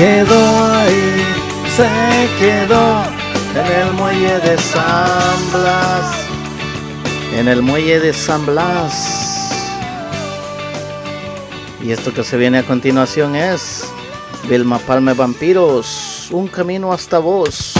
quedó 0.01 0.65
ahí, 0.65 1.23
se 1.75 1.87
quedó 2.39 3.03
en 3.53 3.81
el 3.81 3.93
muelle 3.93 4.39
de 4.39 4.57
San 4.57 5.51
Blas. 5.53 6.15
En 7.35 7.47
el 7.47 7.61
muelle 7.61 7.99
de 7.99 8.11
San 8.11 8.43
Blas. 8.47 9.69
Y 11.83 11.91
esto 11.91 12.11
que 12.15 12.23
se 12.23 12.35
viene 12.35 12.57
a 12.57 12.63
continuación 12.63 13.35
es 13.35 13.85
Vilma 14.49 14.79
Palme 14.79 15.13
Vampiros, 15.13 16.29
un 16.31 16.47
camino 16.47 16.91
hasta 16.91 17.19
vos. 17.19 17.70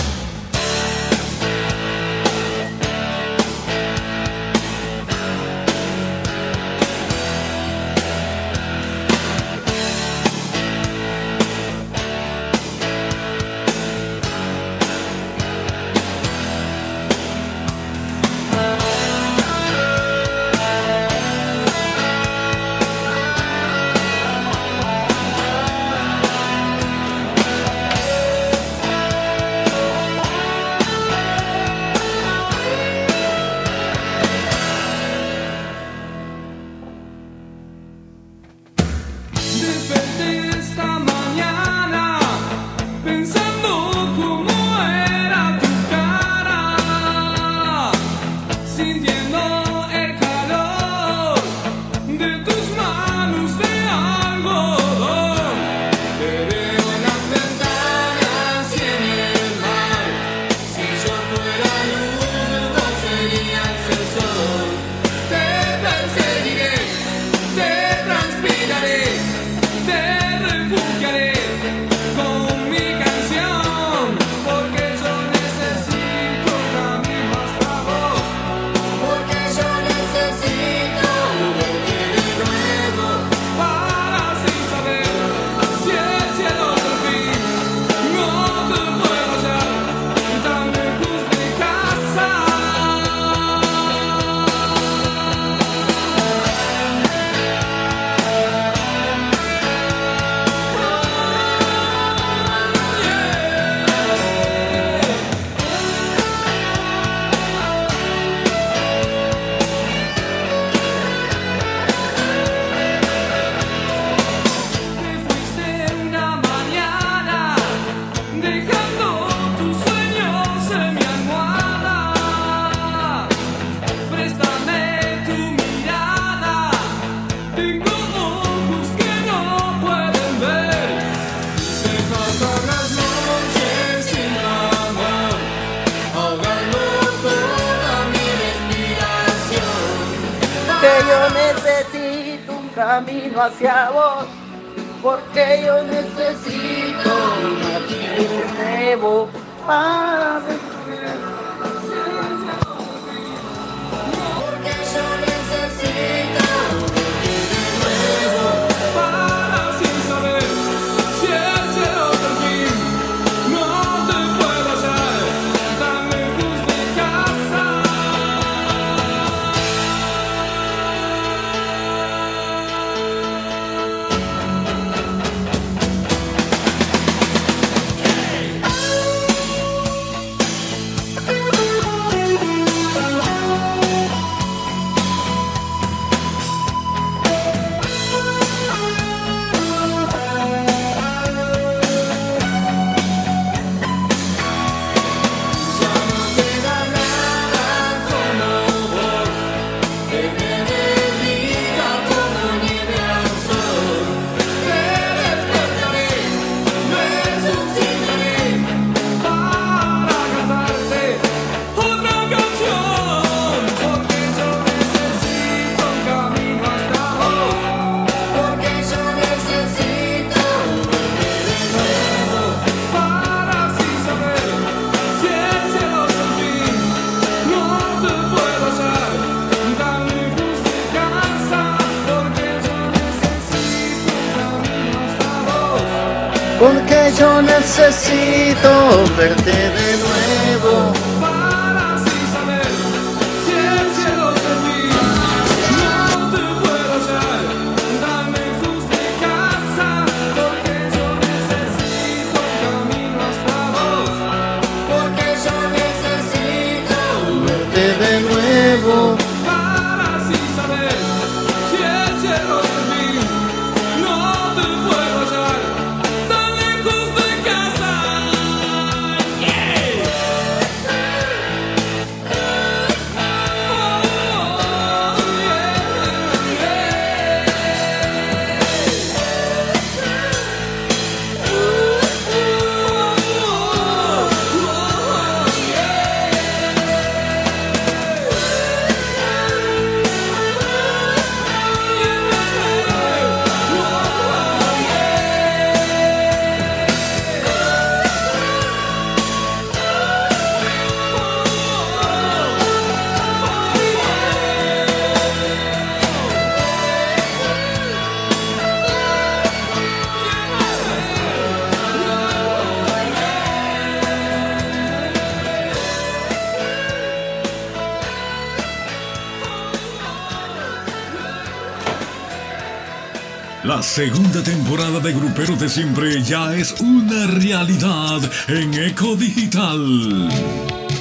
Segunda 323.91 324.41
temporada 324.41 325.01
de 325.01 325.11
Gruperos 325.11 325.59
de 325.59 325.67
Siempre 325.67 326.23
ya 326.23 326.55
es 326.55 326.79
una 326.79 327.27
realidad 327.27 328.21
en 328.47 328.73
Eco 328.73 329.17
Digital. 329.17 330.29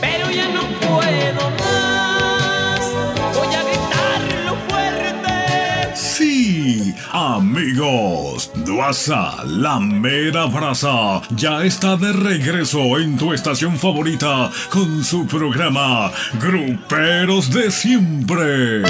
Pero 0.00 0.28
ya 0.28 0.48
no 0.48 0.62
puedo 0.80 1.50
más. 1.60 2.80
Voy 3.32 3.54
a 3.54 3.62
gritarlo 3.62 4.56
fuerte. 4.68 5.94
Sí, 5.94 6.92
amigos, 7.12 8.50
Duasa, 8.66 9.44
la 9.46 9.78
mera 9.78 10.46
brasa, 10.46 11.22
ya 11.30 11.62
está 11.62 11.96
de 11.96 12.12
regreso 12.12 12.98
en 12.98 13.16
tu 13.16 13.32
estación 13.32 13.78
favorita 13.78 14.50
con 14.68 15.04
su 15.04 15.28
programa 15.28 16.10
Gruperos 16.40 17.52
de 17.52 17.70
Siempre. 17.70 18.82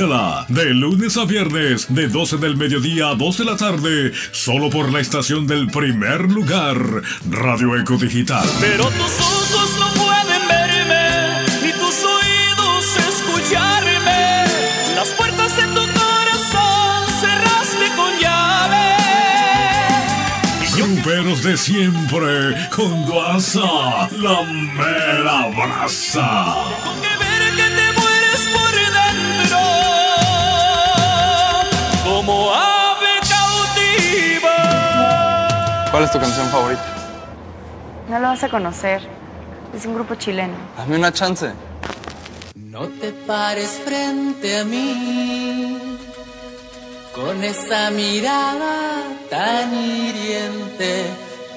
Escúchala 0.00 0.46
de 0.48 0.72
lunes 0.72 1.18
a 1.18 1.26
viernes 1.26 1.94
de 1.94 2.08
12 2.08 2.38
del 2.38 2.56
mediodía 2.56 3.10
a 3.10 3.14
2 3.14 3.36
de 3.36 3.44
la 3.44 3.56
tarde, 3.58 4.12
solo 4.32 4.70
por 4.70 4.90
la 4.90 4.98
estación 5.00 5.46
del 5.46 5.66
primer 5.66 6.22
lugar, 6.22 6.78
Radio 7.28 7.76
Eco 7.76 7.98
Digital. 7.98 8.48
Pero 8.62 8.84
tus 8.84 9.20
ojos 9.20 9.76
no 9.78 10.02
pueden 10.02 10.48
verme, 10.48 11.44
ni 11.62 11.72
tus 11.72 12.02
oídos 12.02 12.96
escucharme. 12.96 14.46
Las 14.94 15.08
puertas 15.18 15.54
de 15.56 15.64
tu 15.64 15.82
corazón 15.92 17.04
cerraste 17.20 17.90
con 17.94 18.10
llave. 18.22 18.96
Gruperos 20.78 21.42
de 21.42 21.58
siempre 21.58 22.68
con 22.74 23.04
Duasa, 23.04 24.08
la 24.16 24.42
mera 24.44 25.50
brasa. 25.54 26.89
¿Cuál 35.90 36.04
es 36.04 36.12
tu 36.12 36.20
canción 36.20 36.46
favorita? 36.48 36.84
No 38.08 38.18
lo 38.20 38.28
vas 38.28 38.44
a 38.44 38.48
conocer. 38.48 39.02
Es 39.74 39.86
un 39.86 39.94
grupo 39.94 40.14
chileno. 40.14 40.54
Dame 40.76 40.96
una 40.96 41.12
chance. 41.12 41.52
No 42.54 42.86
te 42.86 43.12
pares 43.12 43.80
frente 43.84 44.58
a 44.58 44.64
mí 44.64 45.98
con 47.14 47.42
esa 47.42 47.90
mirada 47.90 49.02
tan 49.28 49.74
hiriente. 49.74 51.06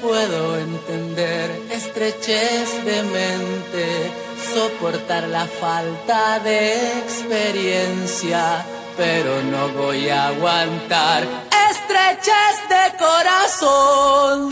Puedo 0.01 0.57
entender 0.57 1.51
estrechez 1.71 2.83
de 2.83 3.03
mente, 3.03 4.11
soportar 4.53 5.27
la 5.29 5.45
falta 5.45 6.39
de 6.39 6.99
experiencia, 6.99 8.65
pero 8.97 9.43
no 9.43 9.69
voy 9.69 10.09
a 10.09 10.27
aguantar 10.27 11.23
estrechez 12.11 12.55
de 12.69 12.97
corazón. 12.97 14.49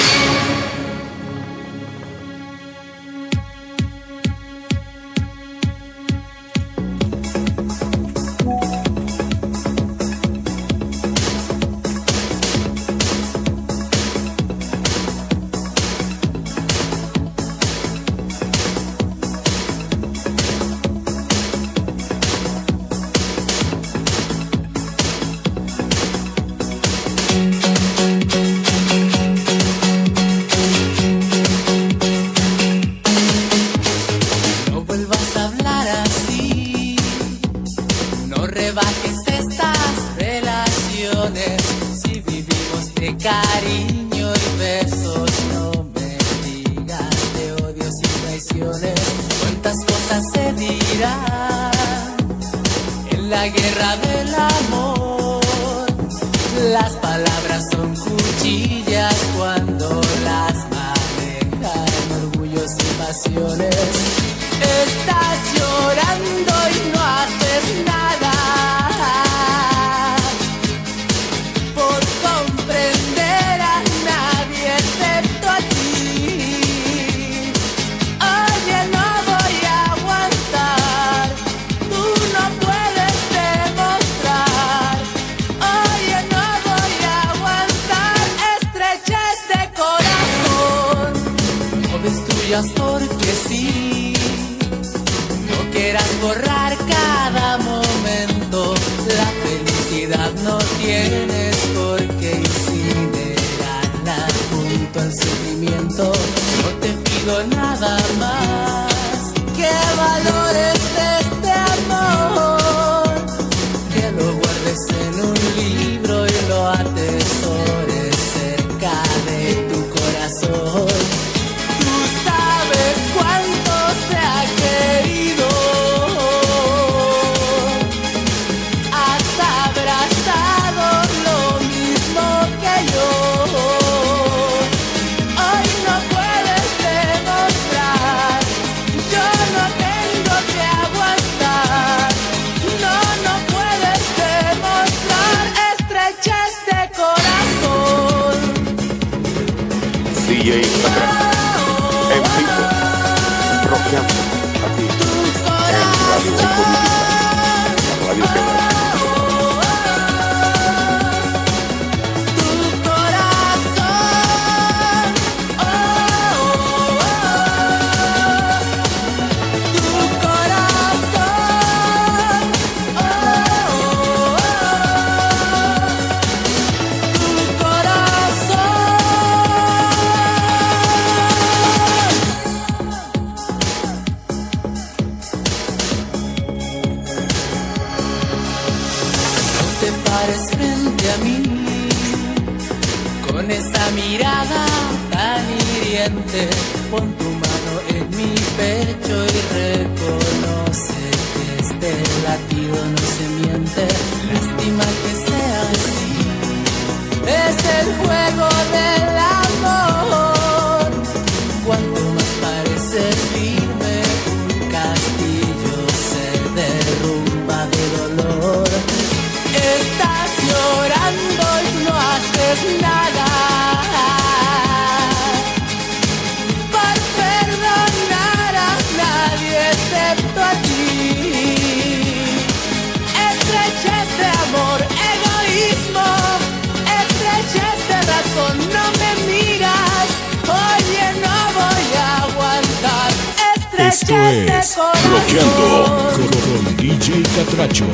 Esto 244.11 244.91
es 244.93 245.07
Bloqueando 245.07 246.11
con 246.41 246.77
DJ 246.77 247.23
Catracho. 247.33 247.85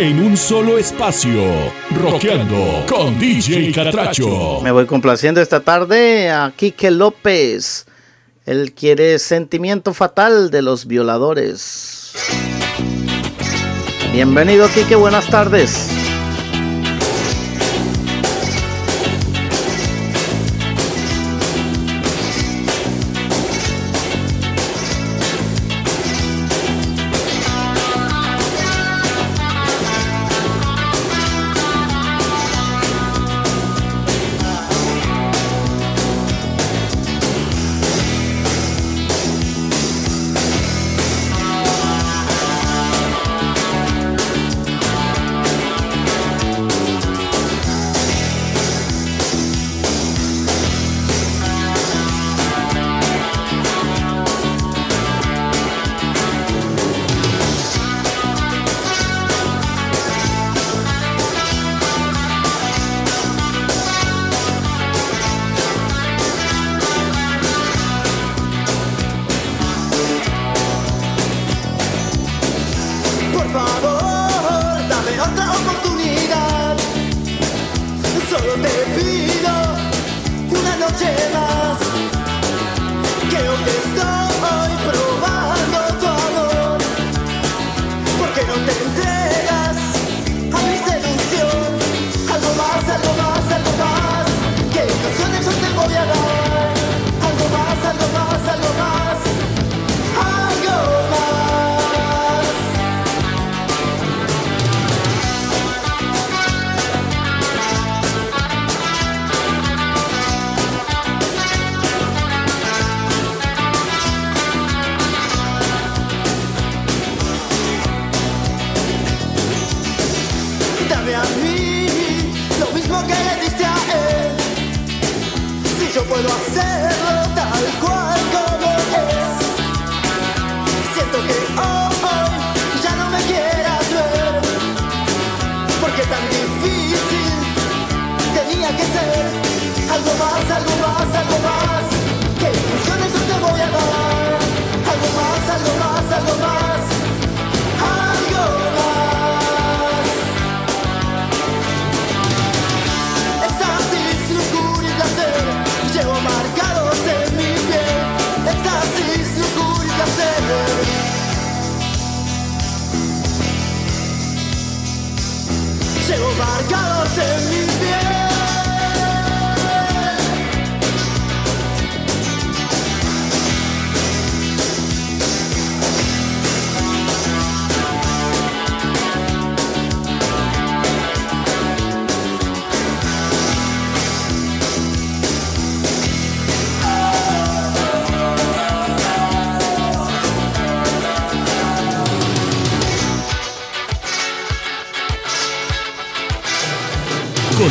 en 0.00 0.18
un 0.18 0.34
solo 0.34 0.78
espacio, 0.78 1.42
rockeando 1.90 2.86
con 2.88 3.18
DJ 3.18 3.70
Catracho. 3.70 4.62
Me 4.62 4.70
voy 4.70 4.86
complaciendo 4.86 5.42
esta 5.42 5.60
tarde 5.60 6.30
a 6.30 6.54
Quique 6.56 6.90
López. 6.90 7.84
Él 8.46 8.72
quiere 8.72 9.18
sentimiento 9.18 9.92
fatal 9.92 10.50
de 10.50 10.62
los 10.62 10.86
violadores. 10.86 12.14
Bienvenido, 14.10 14.70
Quique, 14.70 14.96
buenas 14.96 15.26
tardes. 15.28 15.99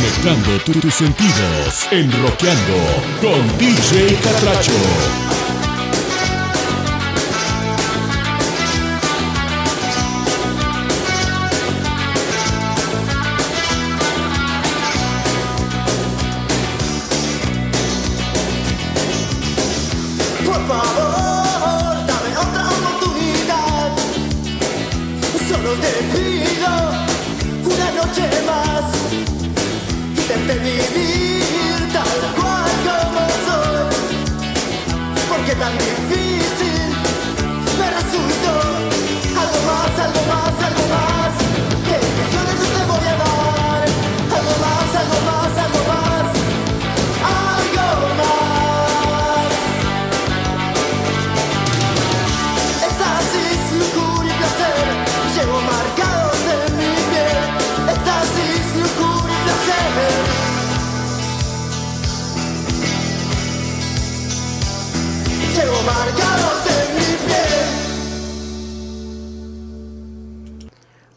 Conectando 0.00 0.58
tus 0.80 0.94
sentidos, 0.94 1.86
enroqueando 1.90 2.74
con 3.20 3.58
DJ 3.58 4.18
Catracho. 4.22 5.39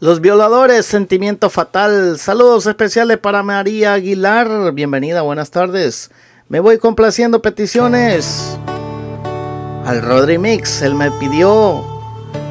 Los 0.04 0.20
violadores, 0.20 0.84
sentimiento 0.84 1.48
fatal. 1.48 2.18
Saludos 2.18 2.66
especiales 2.66 3.16
para 3.16 3.42
María 3.42 3.94
Aguilar. 3.94 4.74
Bienvenida, 4.74 5.22
buenas 5.22 5.50
tardes. 5.50 6.10
Me 6.50 6.60
voy 6.60 6.76
complaciendo 6.76 7.40
peticiones. 7.40 8.58
Al 9.86 10.02
Rodri 10.02 10.36
Mix, 10.36 10.82
él 10.82 10.94
me 10.94 11.10
pidió. 11.12 11.82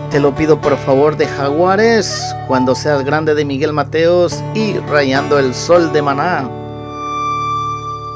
Te 0.10 0.20
lo 0.20 0.34
pido 0.34 0.62
por 0.62 0.76
favor 0.78 1.16
de 1.16 1.28
Jaguares, 1.28 2.24
cuando 2.48 2.74
seas 2.74 3.06
grande 3.06 3.36
de 3.36 3.46
Miguel 3.46 3.72
Mateos 3.72 4.44
y 4.56 4.80
rayando 4.80 5.38
el 5.38 5.54
sol 5.54 5.94
de 5.94 6.02
Maná. 6.02 6.50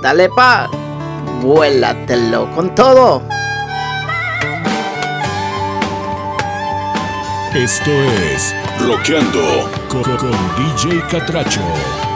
Dale 0.01 0.29
pa, 0.29 0.67
vuélatelo 1.43 2.49
con 2.55 2.73
todo. 2.73 3.21
Esto 7.53 7.91
es 8.33 8.55
Roqueando 8.80 9.69
con, 9.88 10.01
con 10.03 10.32
DJ 10.55 11.01
Catracho. 11.07 12.07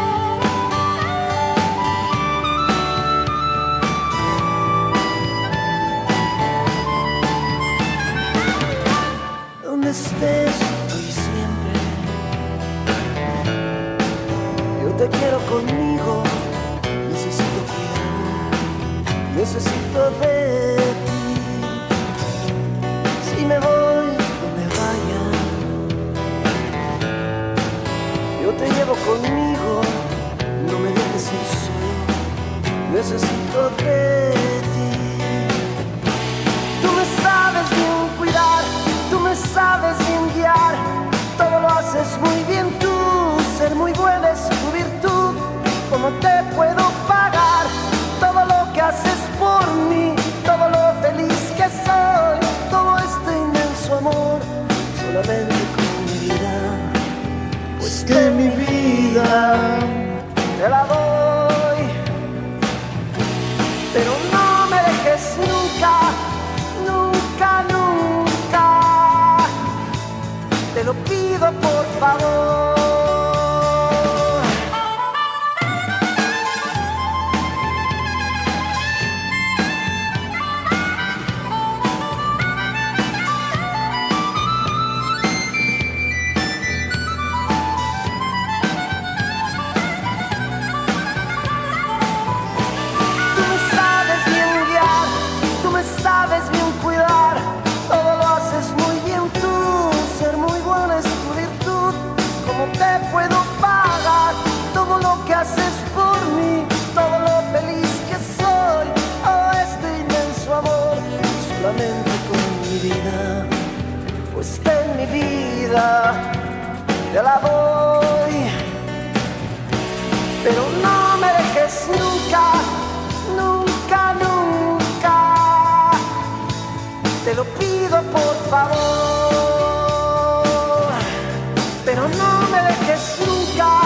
pero 131.94 132.08
no 132.08 132.48
me 132.48 132.62
dejes 132.62 133.18
nunca, 133.20 133.82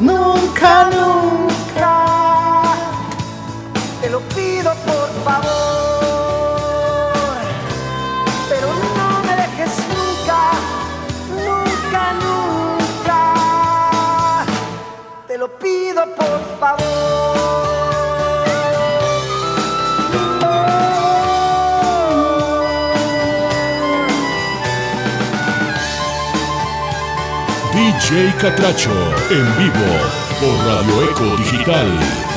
nunca, 0.00 0.90
nunca. 0.90 1.49
DJ 28.10 28.34
Catracho, 28.38 28.90
en 29.30 29.56
vivo 29.56 29.86
por 30.40 30.66
Radio 30.66 31.10
Eco 31.10 31.36
Digital. 31.36 32.29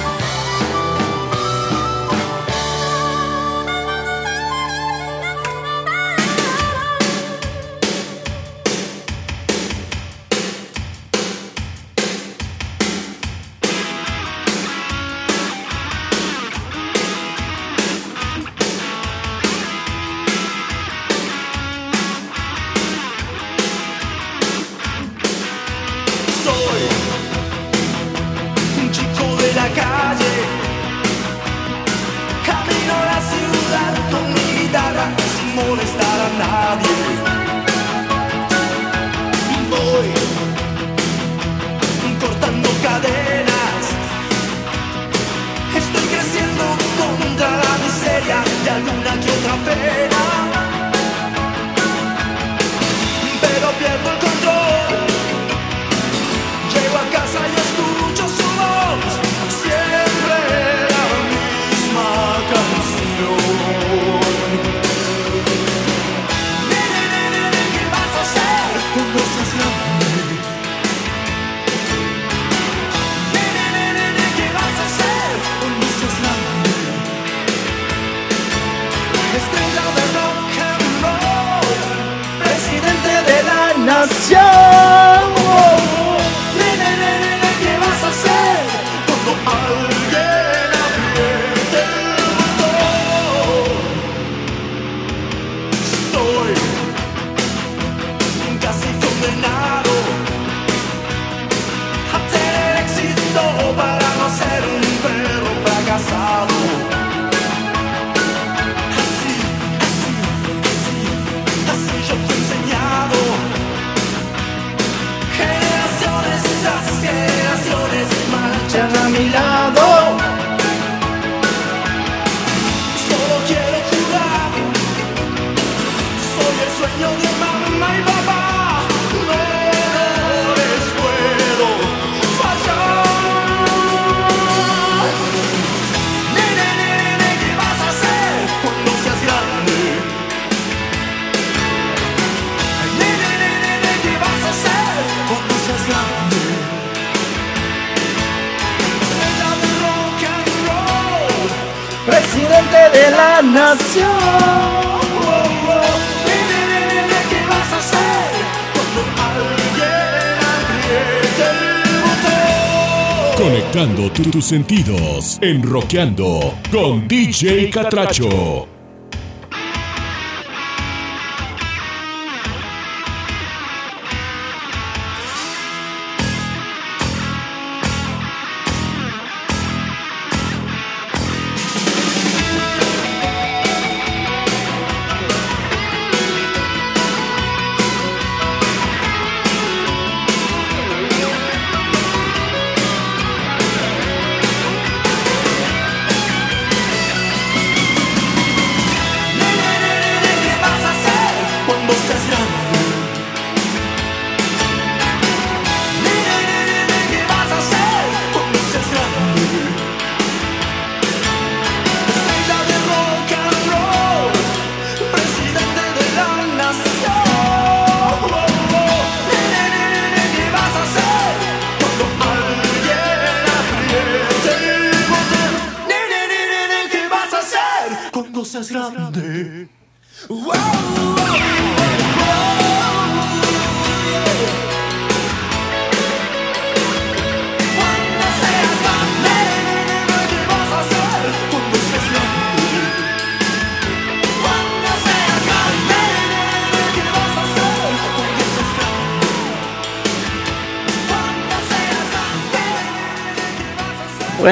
tus 164.31 164.45
sentidos 164.45 165.37
en 165.41 165.61
Roqueando 165.63 166.53
con 166.71 167.07
DJ 167.07 167.69
Catracho. 167.69 168.72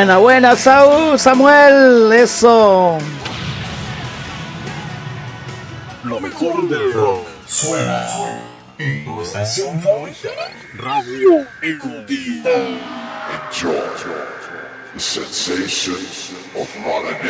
Buena, 0.02 0.18
buena, 0.18 0.56
Saúl, 0.56 1.20
Samuel, 1.20 2.12
eso. 2.12 2.98
Lo 6.04 6.20
mejor 6.20 6.68
del 6.68 6.92
rock 6.92 7.28
suena 7.46 8.08
en 8.80 9.06
tu 9.06 9.22
estación 9.22 9.80
favorita. 9.80 10.30
Radio 10.74 11.46
Eco 11.62 11.90
Digital. 12.08 12.80
Enjoy 13.46 13.78
the 14.96 15.00
sensation 15.00 15.94
of 16.60 16.68
Rotterdam. 16.84 17.30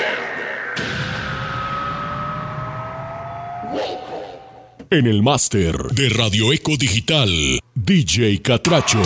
Welcome. 3.73 4.87
En 4.91 5.07
el 5.07 5.21
máster 5.21 5.75
de 5.91 6.07
Radio 6.07 6.53
Eco 6.53 6.77
Digital, 6.77 7.59
DJ 7.75 8.41
Catracho. 8.41 9.01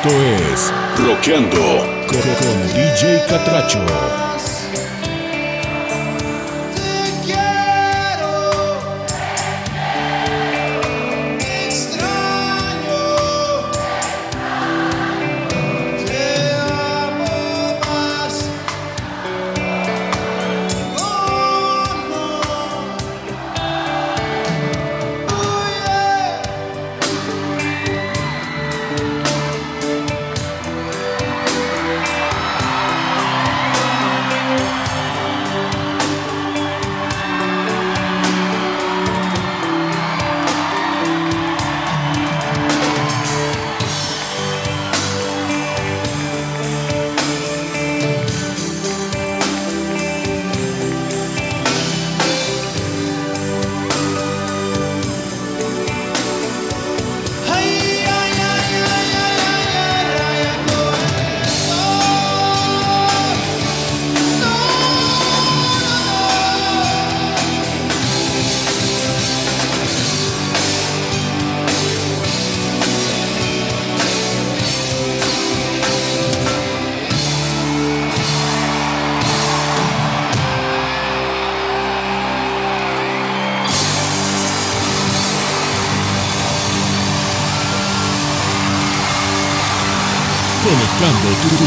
Esto 0.00 0.10
es 0.10 0.72
Rockeando 0.96 1.58
con, 2.06 2.20
con 2.20 2.68
DJ 2.72 3.26
Catracho. 3.26 3.80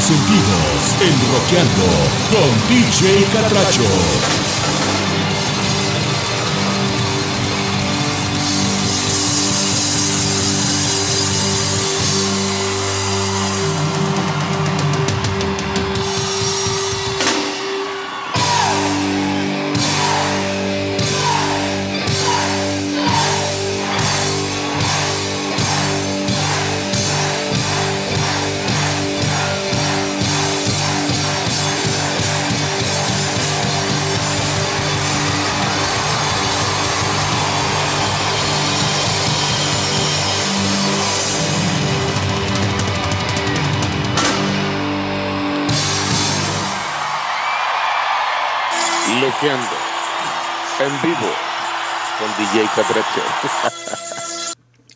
sentidos 0.01 0.95
en 0.99 1.13
Roqueando 1.31 1.85
con 2.31 2.67
DJ 2.67 3.23
Catracho. 3.31 4.40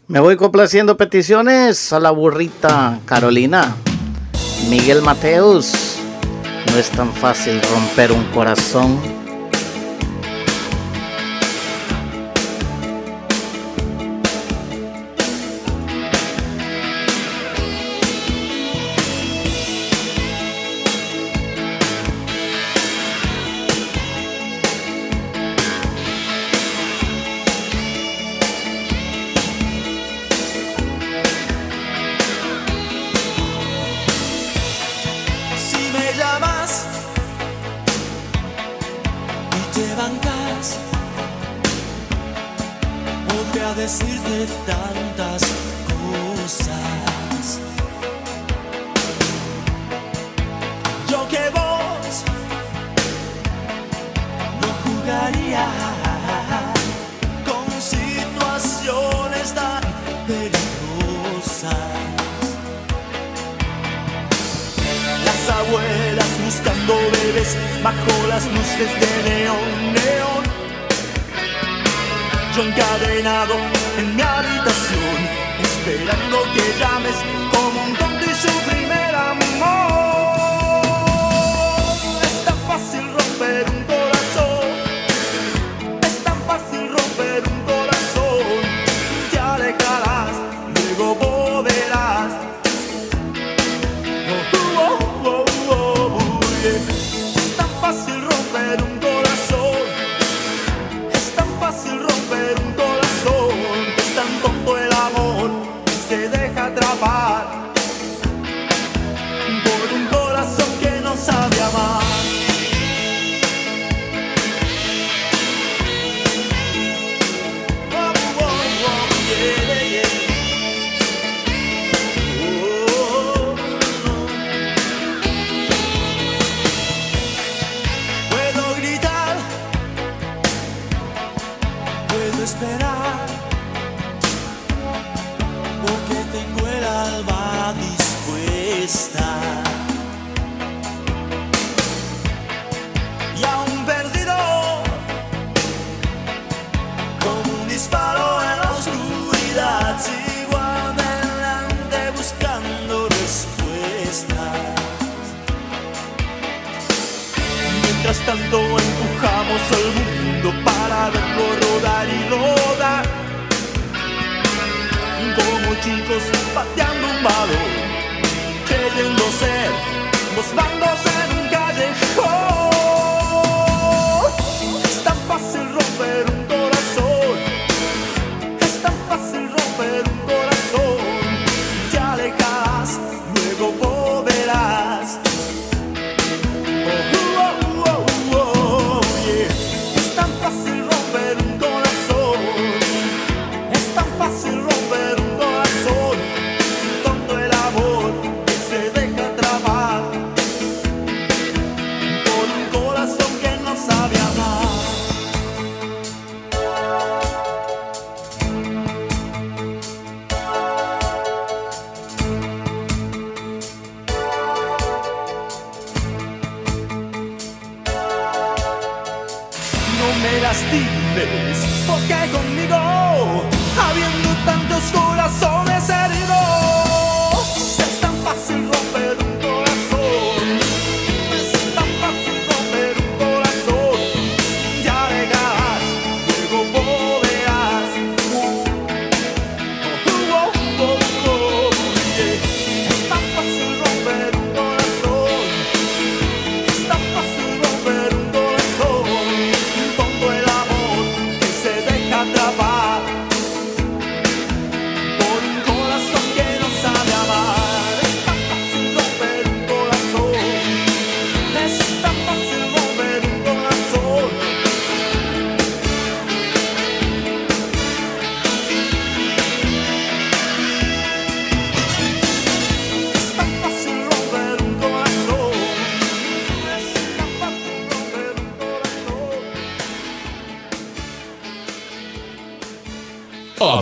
Me 0.08 0.20
voy 0.20 0.38
complaciendo 0.38 0.98
peticiones 0.98 1.92
a 1.92 2.00
la 2.00 2.12
burrita 2.12 3.00
Carolina. 3.06 3.76
Miguel 4.70 5.02
Mateus. 5.02 5.98
No 6.72 6.78
es 6.78 6.90
tan 6.92 7.12
fácil 7.14 7.62
romper 7.74 8.12
un 8.12 8.24
corazón 8.26 9.15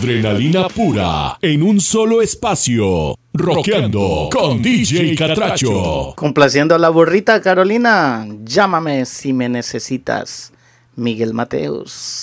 Adrenalina 0.03 0.67
pura 0.67 1.37
en 1.41 1.63
un 1.63 1.79
solo 1.79 2.21
espacio. 2.21 3.15
Roqueando 3.31 4.27
con 4.29 4.61
DJ 4.61 5.15
Catracho. 5.15 6.13
Complaciendo 6.17 6.75
a 6.75 6.77
la 6.77 6.89
burrita 6.89 7.39
Carolina. 7.39 8.27
Llámame 8.43 9.05
si 9.05 9.31
me 9.31 9.47
necesitas. 9.47 10.51
Miguel 10.97 11.33
Mateus. 11.33 12.22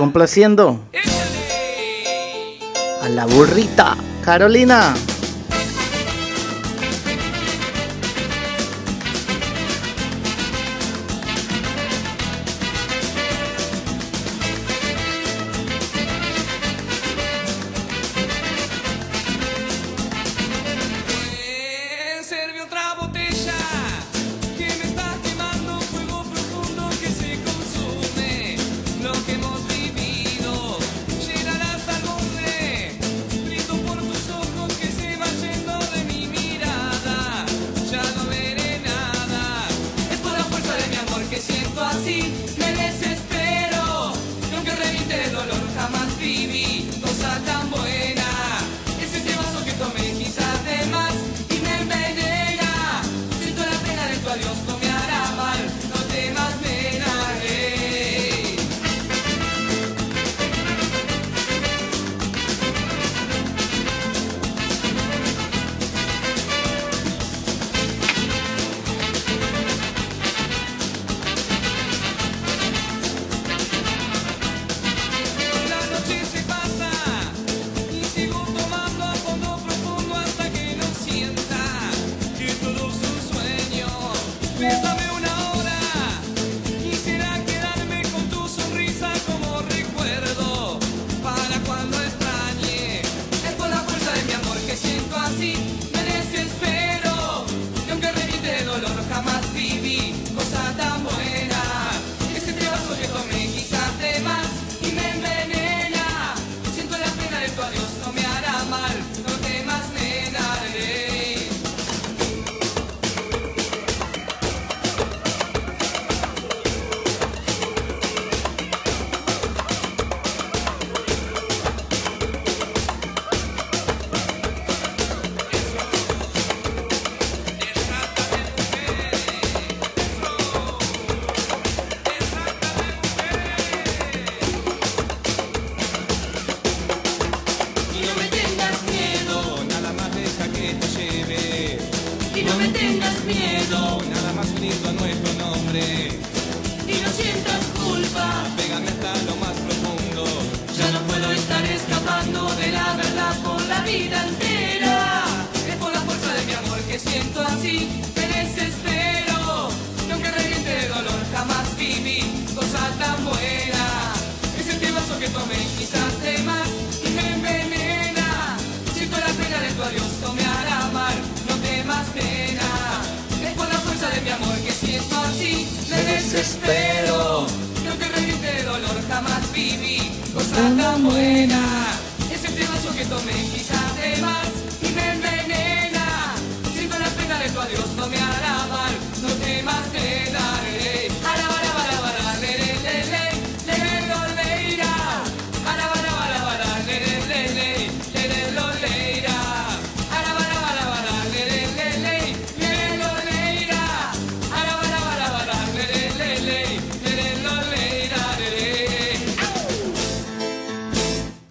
complaciendo 0.00 0.80
a 3.02 3.08
la 3.10 3.26
burrita 3.26 3.98
Carolina. 4.24 4.94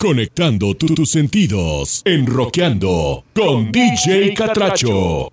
Conectando 0.10 0.74
tus 0.74 1.12
sentidos, 1.12 2.02
enroqueando 2.04 3.26
con 3.32 3.72
DJ 3.72 4.34
Catracho. 4.34 5.29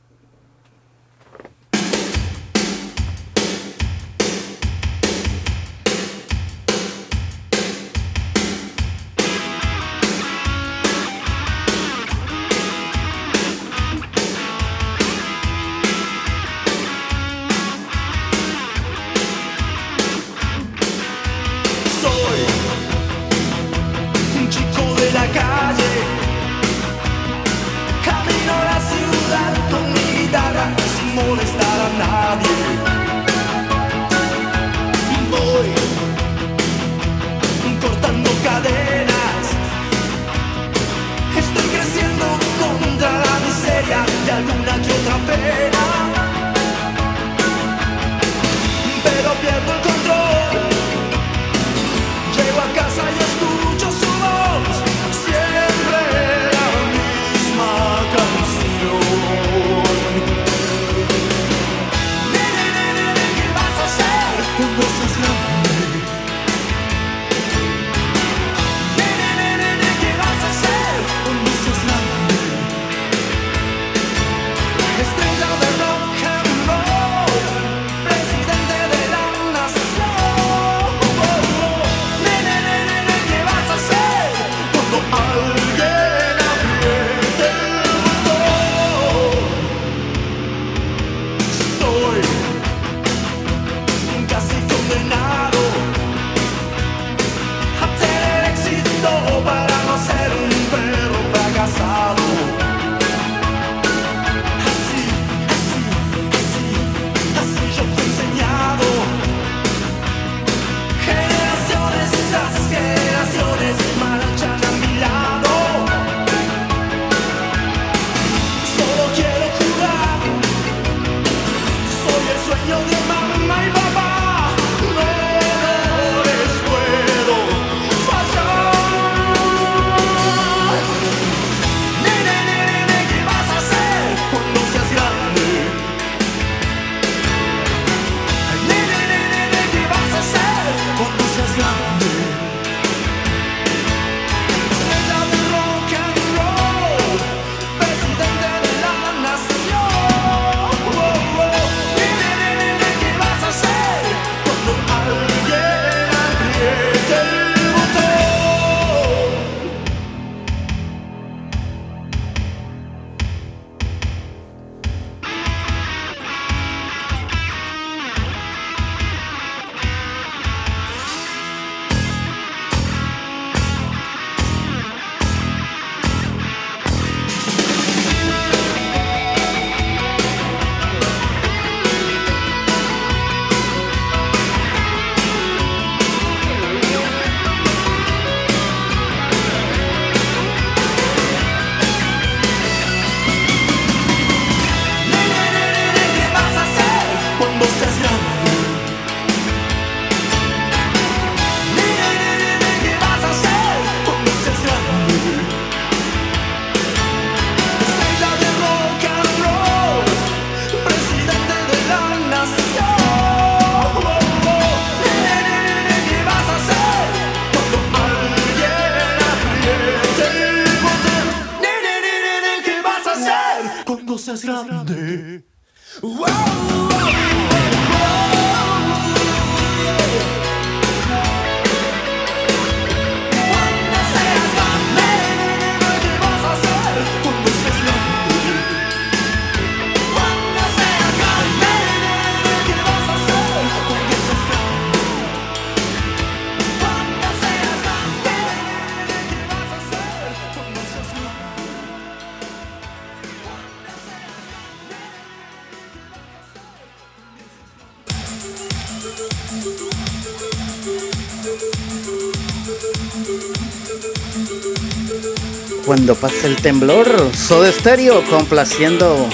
pasa 266.16 266.46
el 266.46 266.56
temblor. 266.56 267.30
Soda 267.34 267.70
Stereo 267.70 268.24
complaciendo 268.28 269.28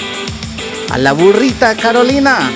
a 0.89 0.97
la 0.97 1.13
burrita 1.13 1.75
Carolina. 1.75 2.51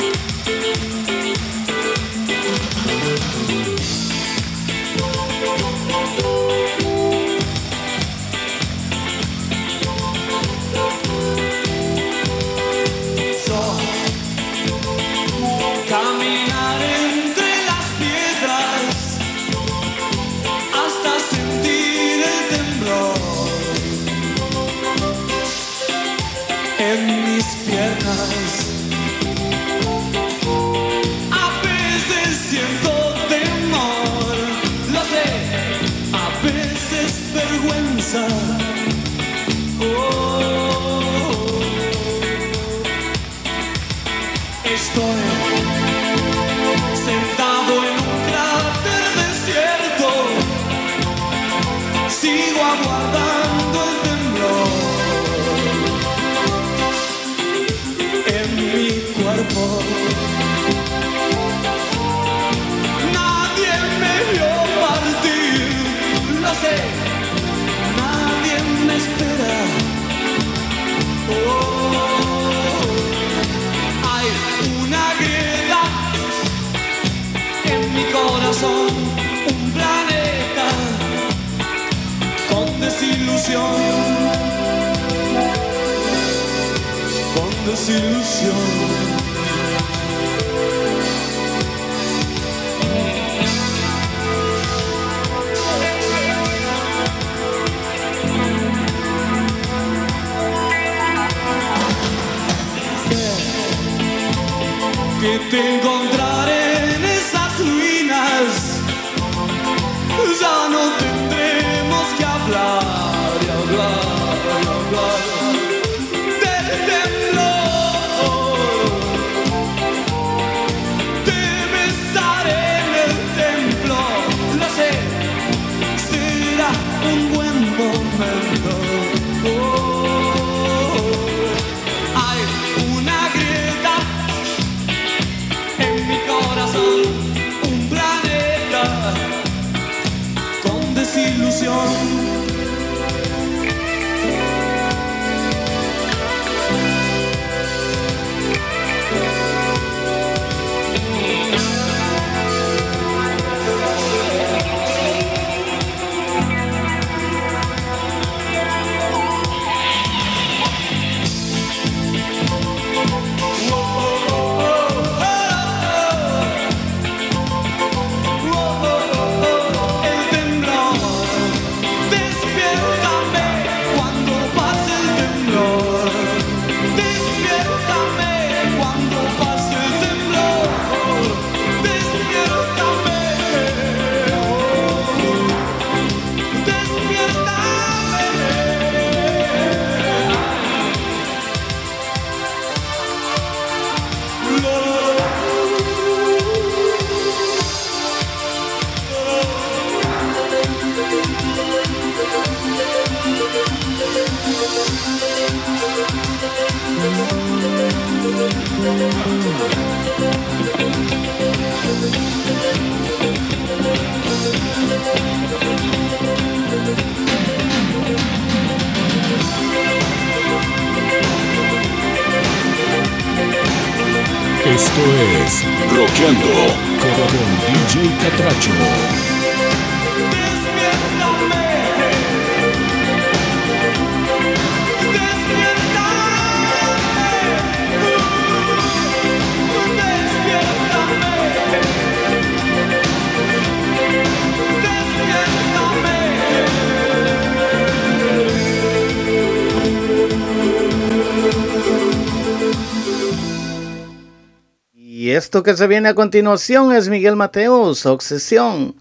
Esto 255.48 255.64
que 255.64 255.78
se 255.78 255.88
viene 255.88 256.10
a 256.10 256.14
continuación 256.14 256.92
es 256.92 257.08
Miguel 257.08 257.38
Mateos, 257.38 258.06
Obsesión, 258.06 258.96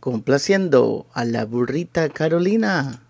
complaciendo 0.00 1.06
a 1.14 1.24
la 1.24 1.46
burrita 1.46 2.10
Carolina. 2.10 3.07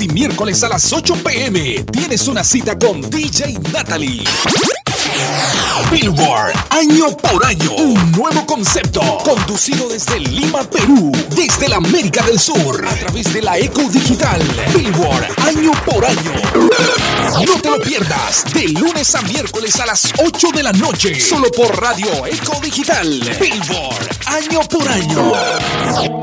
y 0.00 0.08
miércoles 0.08 0.62
a 0.64 0.68
las 0.68 0.92
8 0.92 1.14
pm 1.22 1.84
tienes 1.92 2.26
una 2.26 2.42
cita 2.42 2.76
con 2.78 3.00
DJ 3.10 3.58
Natalie. 3.72 4.24
Billboard, 5.90 6.52
año 6.70 7.16
por 7.16 7.44
año, 7.44 7.70
un 7.76 8.12
nuevo 8.12 8.44
concepto, 8.46 9.00
conducido 9.24 9.88
desde 9.88 10.18
Lima, 10.18 10.62
Perú, 10.64 11.12
desde 11.36 11.68
la 11.68 11.76
América 11.76 12.22
del 12.24 12.40
Sur, 12.40 12.84
a 12.86 12.94
través 12.94 13.32
de 13.32 13.42
la 13.42 13.58
Eco 13.58 13.82
Digital. 13.82 14.42
Billboard, 14.74 15.26
año 15.46 15.70
por 15.84 16.04
año. 16.04 16.32
No 17.46 17.60
te 17.60 17.70
lo 17.70 17.78
pierdas, 17.78 18.44
de 18.52 18.68
lunes 18.68 19.14
a 19.14 19.22
miércoles 19.22 19.78
a 19.80 19.86
las 19.86 20.12
8 20.18 20.48
de 20.54 20.62
la 20.62 20.72
noche, 20.72 21.20
solo 21.20 21.50
por 21.50 21.80
Radio 21.80 22.26
Eco 22.26 22.58
Digital. 22.60 23.08
Billboard, 23.40 24.08
año 24.26 24.60
por 24.68 24.88
año. 24.88 26.13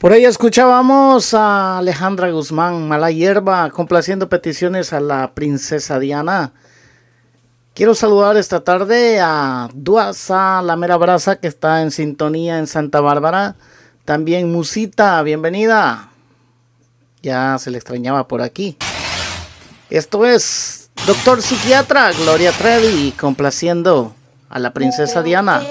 Por 0.00 0.12
ahí 0.12 0.24
escuchábamos 0.24 1.34
a 1.34 1.78
Alejandra 1.78 2.32
Guzmán, 2.32 2.88
Mala 2.88 3.12
Hierba, 3.12 3.70
complaciendo 3.70 4.28
peticiones 4.28 4.92
a 4.92 4.98
la 4.98 5.34
princesa 5.34 6.00
Diana. 6.00 6.52
Quiero 7.74 7.94
saludar 7.94 8.36
esta 8.36 8.64
tarde 8.64 9.20
a 9.20 9.68
Duasa, 9.72 10.60
la 10.62 10.74
mera 10.74 10.96
brasa 10.96 11.36
que 11.36 11.46
está 11.46 11.82
en 11.82 11.92
sintonía 11.92 12.58
en 12.58 12.66
Santa 12.66 13.00
Bárbara. 13.00 13.54
También 14.04 14.50
Musita, 14.50 15.22
bienvenida. 15.22 16.10
Ya 17.22 17.56
se 17.58 17.70
le 17.70 17.78
extrañaba 17.78 18.26
por 18.26 18.42
aquí. 18.42 18.76
Esto 19.90 20.26
es 20.26 20.90
Doctor 21.06 21.40
Psiquiatra, 21.40 22.10
Gloria 22.12 22.50
Trevi, 22.50 23.12
complaciendo 23.12 24.12
a 24.48 24.58
la 24.58 24.72
princesa 24.72 25.22
Diana. 25.22 25.62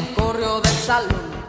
se 0.00 0.14
corrió 0.14 0.60
del 0.60 0.72
salón. 0.72 1.39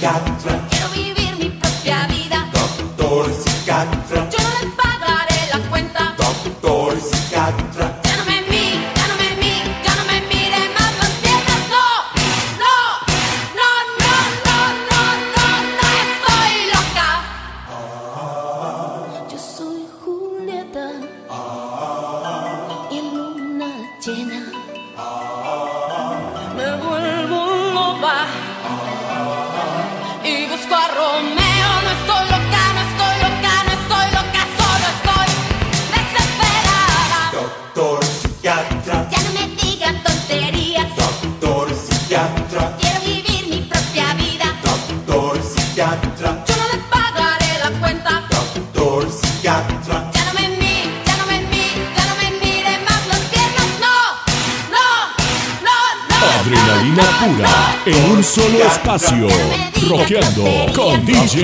got 0.00 0.57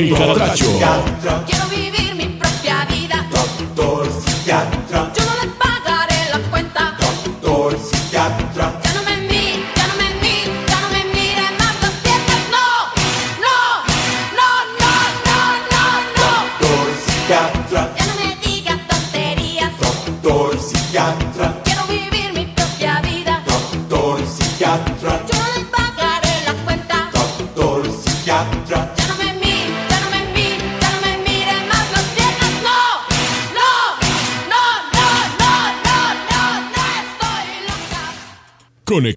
Encontrate 0.05 0.57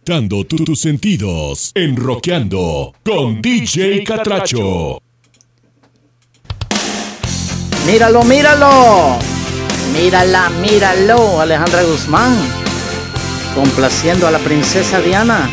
Tus 0.08 0.80
sentidos, 0.80 1.74
enroqueando 1.76 2.94
con 3.04 3.42
DJ 3.42 4.06
Catracho. 4.06 5.02
Míralo, 7.86 8.24
míralo. 8.24 9.18
Mírala, 9.92 10.50
míralo, 10.62 11.42
Alejandra 11.42 11.84
Guzmán. 11.84 12.38
Complaciendo 13.54 14.26
a 14.26 14.32
la 14.32 14.40
princesa 14.40 15.02
Diana. 15.02 15.50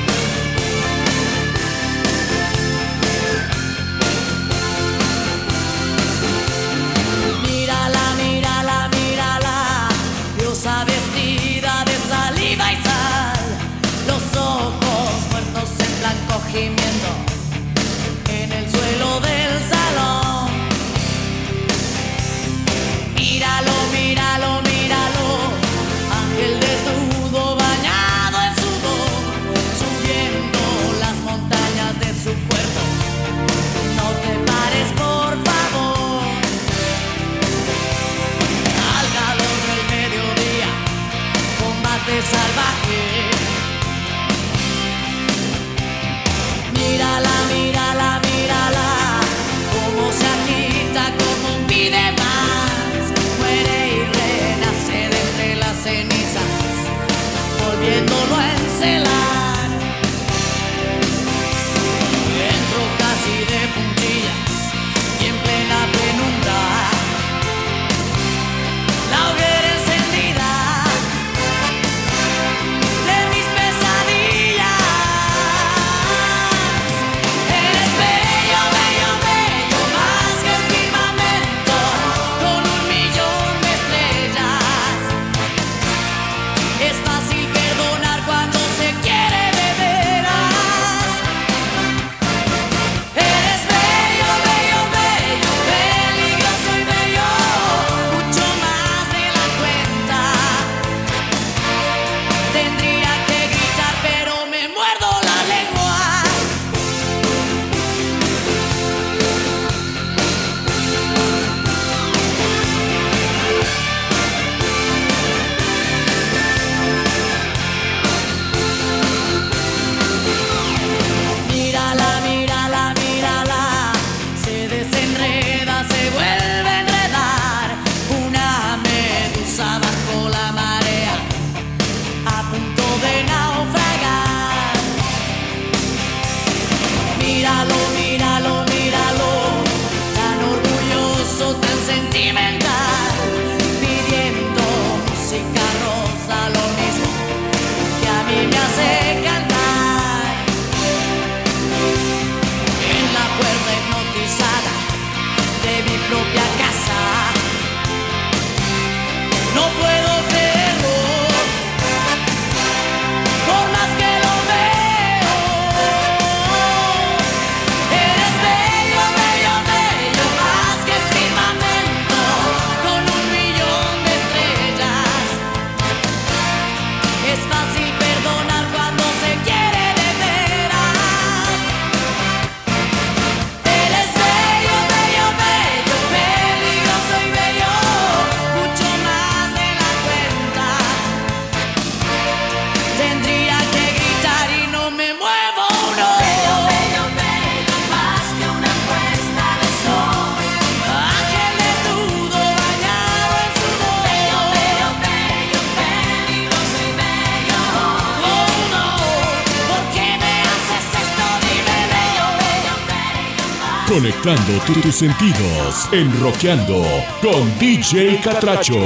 tus 214.83 214.95
sentidos, 214.95 215.87
enroqueando 215.93 216.83
con 217.21 217.59
DJ 217.59 218.23
Catracho. 218.23 218.81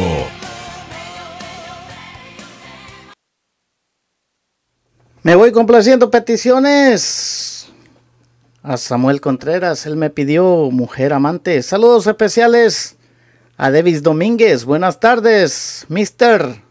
Me 5.23 5.36
voy 5.36 5.52
complaciendo 5.52 6.10
peticiones 6.10 7.69
a 8.65 8.77
Samuel 8.77 9.20
Contreras. 9.20 9.86
Él 9.86 9.94
me 9.94 10.10
pidió 10.10 10.70
Mujer 10.73 11.12
Amante. 11.12 11.62
Saludos 11.62 12.09
especiales 12.09 12.97
a 13.56 13.70
Davis 13.70 14.02
Domínguez. 14.02 14.65
Buenas 14.65 14.98
tardes, 14.98 15.86
mister. 15.89 16.62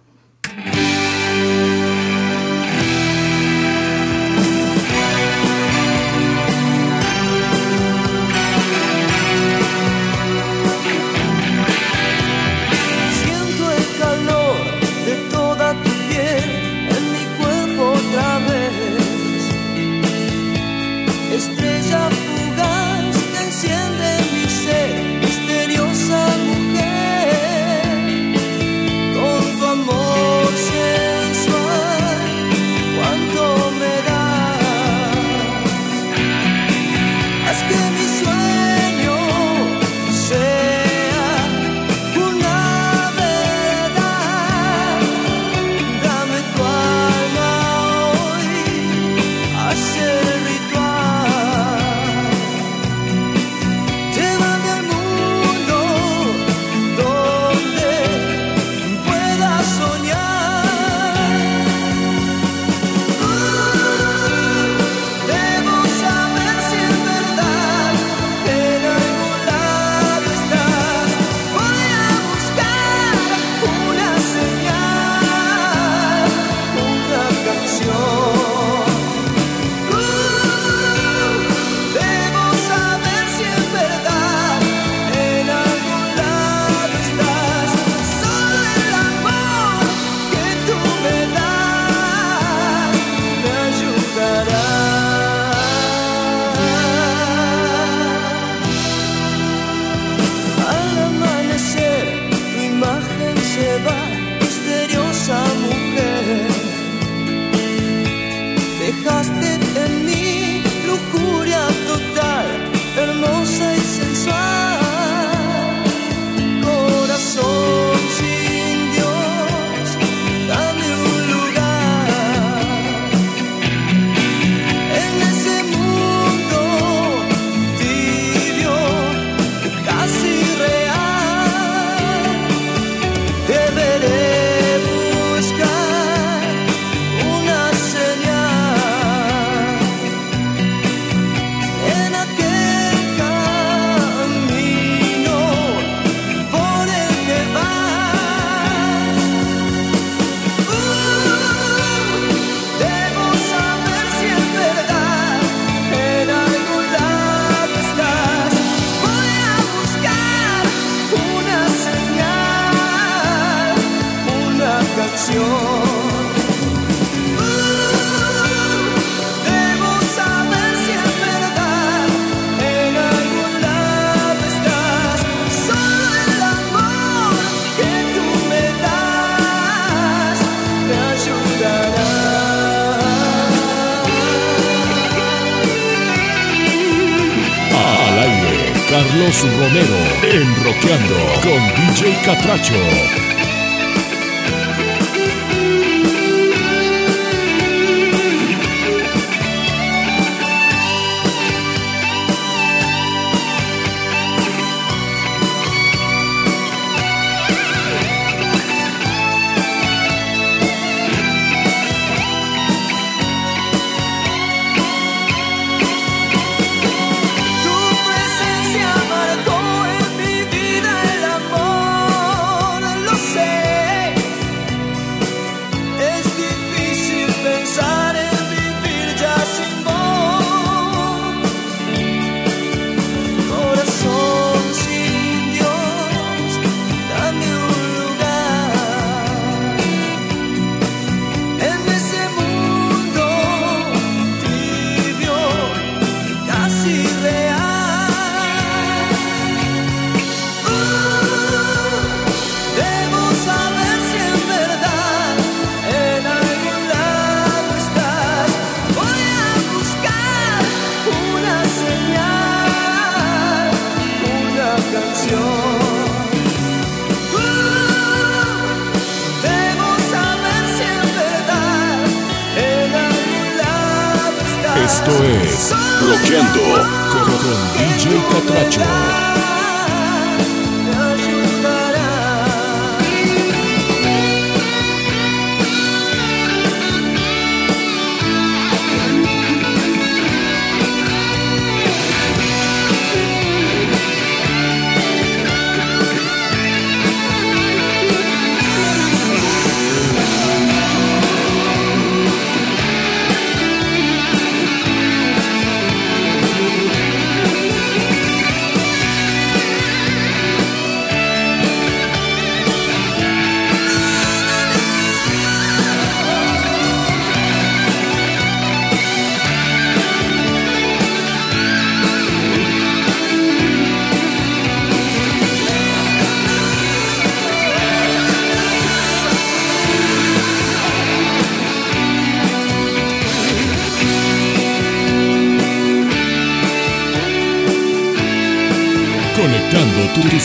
Catracho. 192.27 193.16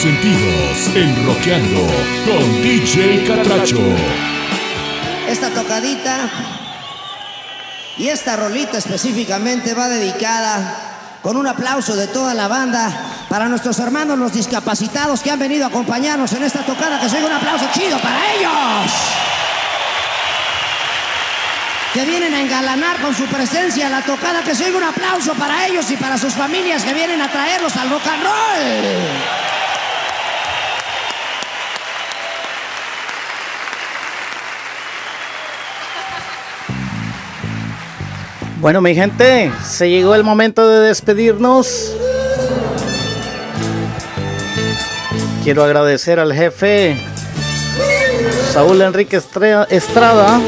Sentidos 0.03 0.97
en 0.97 1.27
Roqueando 1.27 1.87
con 2.27 2.61
DJ 2.61 3.23
Catracho. 3.25 3.79
Esta 5.29 5.49
tocadita 5.51 6.29
y 7.99 8.09
esta 8.09 8.35
rolita 8.35 8.79
específicamente 8.79 9.75
va 9.75 9.87
dedicada 9.87 11.21
con 11.23 11.37
un 11.37 11.47
aplauso 11.47 11.95
de 11.95 12.09
toda 12.09 12.35
la 12.35 12.49
banda 12.49 12.91
para 13.29 13.49
nuestros 13.49 13.79
hermanos 13.79 14.19
los 14.19 14.33
discapacitados 14.33 15.21
que 15.21 15.31
han 15.31 15.39
venido 15.39 15.67
a 15.67 15.69
acompañarnos 15.69 16.33
en 16.33 16.43
esta 16.43 16.67
tocada. 16.67 16.99
Que 16.99 17.09
se 17.09 17.19
oiga 17.19 17.29
un 17.29 17.35
aplauso 17.35 17.67
chido 17.73 17.97
para 18.01 18.33
ellos. 18.33 18.93
Que 21.95 22.05
vienen 22.07 22.35
a 22.35 22.41
engalanar 22.41 23.01
con 23.01 23.15
su 23.15 23.27
presencia 23.27 23.89
la 23.89 24.03
tocada. 24.03 24.43
Que 24.43 24.57
se 24.57 24.65
oiga 24.65 24.79
un 24.79 24.85
aplauso 24.85 25.35
para 25.35 25.69
ellos 25.69 25.89
y 25.93 25.97
para 25.97 26.19
sus 26.19 26.35
familias 26.35 26.83
que 26.83 26.93
vienen 26.93 27.23
a 27.23 27.31
traerlos 27.31 27.77
al 27.77 27.89
rock 27.89 28.07
and 28.09 28.23
roll. 28.25 29.42
Bueno, 38.63 38.81
mi 38.81 38.95
gente, 38.95 39.51
se 39.69 39.91
llegó 39.91 40.15
el 40.15 40.23
momento 40.23 40.69
de 40.69 40.87
despedirnos. 40.87 41.97
Quiero 45.43 45.65
agradecer 45.65 46.21
al 46.21 46.33
jefe 46.33 46.97
Saúl 48.53 48.81
Enrique 48.83 49.17
Estrada 49.17 50.41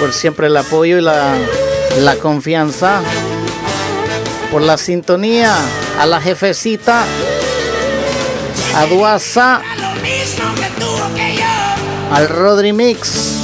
por 0.00 0.12
siempre 0.12 0.48
el 0.48 0.56
apoyo 0.56 0.98
y 0.98 1.00
la, 1.02 2.16
confianza, 2.20 3.00
por 4.50 4.60
la 4.60 4.76
sintonía, 4.76 5.54
a 6.00 6.06
la 6.06 6.20
jefecita, 6.20 7.04
a 8.74 8.86
Duasa, 8.86 9.62
al 12.10 12.28
Rodri 12.28 12.72
Mix. 12.72 13.34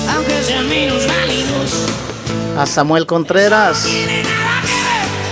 A 2.58 2.66
Samuel 2.66 3.06
Contreras, 3.06 3.86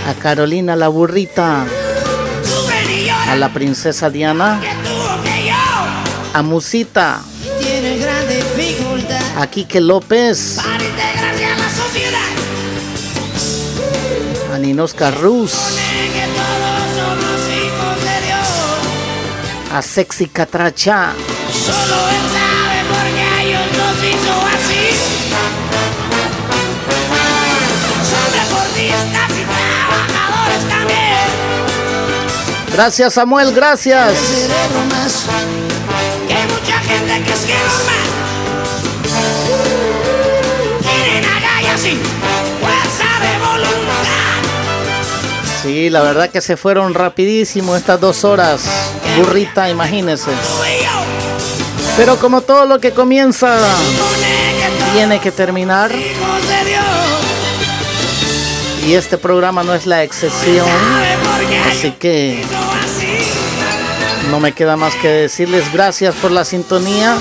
a 0.06 0.14
Carolina 0.14 0.76
la 0.76 0.88
burrita, 0.88 1.64
a 3.28 3.36
la 3.36 3.52
princesa 3.52 4.10
Diana, 4.10 4.60
a 6.32 6.42
Musita, 6.42 7.20
a 9.36 9.46
Quique 9.46 9.80
López, 9.80 10.58
a 10.58 10.78
la 11.58 11.70
sociedad. 11.70 12.20
a 14.54 14.58
Ninosca 14.58 15.10
Ruz, 15.10 15.52
gracias 32.78 33.14
Samuel, 33.14 33.52
gracias. 33.52 34.16
cerebro 34.16 34.84
más 34.88 35.26
que 36.28 36.34
hay 36.34 36.46
mucha 36.46 36.78
gente 36.78 37.24
que 37.24 37.32
es 37.32 37.40
que 37.40 37.54
normal. 37.54 38.08
Tienen 40.80 41.24
agallas 41.24 41.84
y 41.84 41.98
fuerza 42.60 43.08
de 43.20 43.38
voluntad. 43.44 44.42
Sí, 45.60 45.90
la 45.90 46.02
verdad 46.02 46.30
que 46.30 46.40
se 46.40 46.56
fueron 46.56 46.94
rapidísimo 46.94 47.74
estas 47.74 48.00
dos 48.00 48.22
horas. 48.22 48.62
Burrita, 49.16 49.68
imagínese. 49.68 50.30
Pero 51.96 52.16
como 52.20 52.42
todo 52.42 52.64
lo 52.64 52.78
que 52.78 52.92
comienza, 52.92 53.58
tiene 54.94 55.20
que 55.20 55.32
terminar. 55.32 55.90
Y 58.86 58.94
este 58.94 59.18
programa 59.18 59.64
no 59.64 59.74
es 59.74 59.84
la 59.84 60.04
excepción. 60.04 60.68
Pues 61.38 61.76
Así 61.76 61.92
que 61.92 62.42
no 64.28 64.40
me 64.40 64.52
queda 64.52 64.76
más 64.76 64.94
que 64.96 65.08
decirles 65.08 65.72
gracias 65.72 66.14
por 66.16 66.32
la 66.32 66.44
sintonía, 66.44 67.16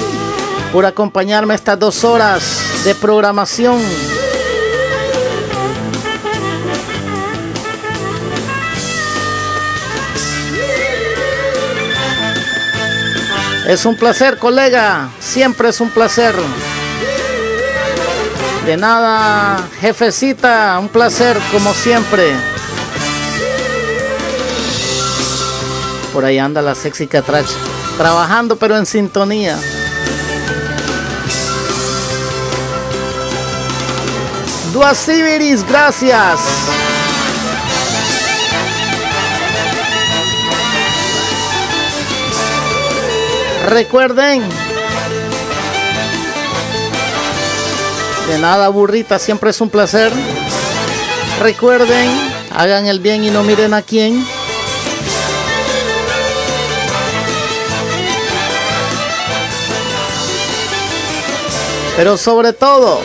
por 0.73 0.87
acompañarme 0.87 1.53
estas 1.53 1.77
dos 1.77 2.03
horas 2.03 2.83
de 2.83 2.95
programación. 2.95 3.79
Es 13.67 13.85
un 13.85 13.97
placer, 13.97 14.37
colega. 14.37 15.09
Siempre 15.19 15.69
es 15.69 15.79
un 15.79 15.91
placer. 15.91 16.33
De 18.65 18.77
nada, 18.77 19.61
jefecita. 19.79 20.79
Un 20.79 20.87
placer, 20.87 21.37
como 21.51 21.73
siempre. 21.73 22.56
Por 26.13 26.25
ahí 26.25 26.39
anda 26.39 26.61
la 26.61 26.75
sexy 26.75 27.07
catracha. 27.07 27.53
Trabajando, 27.97 28.55
pero 28.55 28.77
en 28.77 28.85
sintonía. 28.85 29.57
Duasibiris, 34.73 35.67
gracias. 35.67 36.39
Recuerden. 43.67 44.43
De 48.27 48.39
nada, 48.39 48.69
burrita, 48.69 49.19
siempre 49.19 49.49
es 49.49 49.59
un 49.61 49.69
placer. 49.69 50.11
Recuerden, 51.41 52.09
hagan 52.55 52.85
el 52.87 52.99
bien 52.99 53.23
y 53.23 53.29
no 53.29 53.43
miren 53.43 53.73
a 53.73 53.81
quién. 53.81 54.25
Pero 61.97 62.15
sobre 62.15 62.53
todo, 62.53 63.01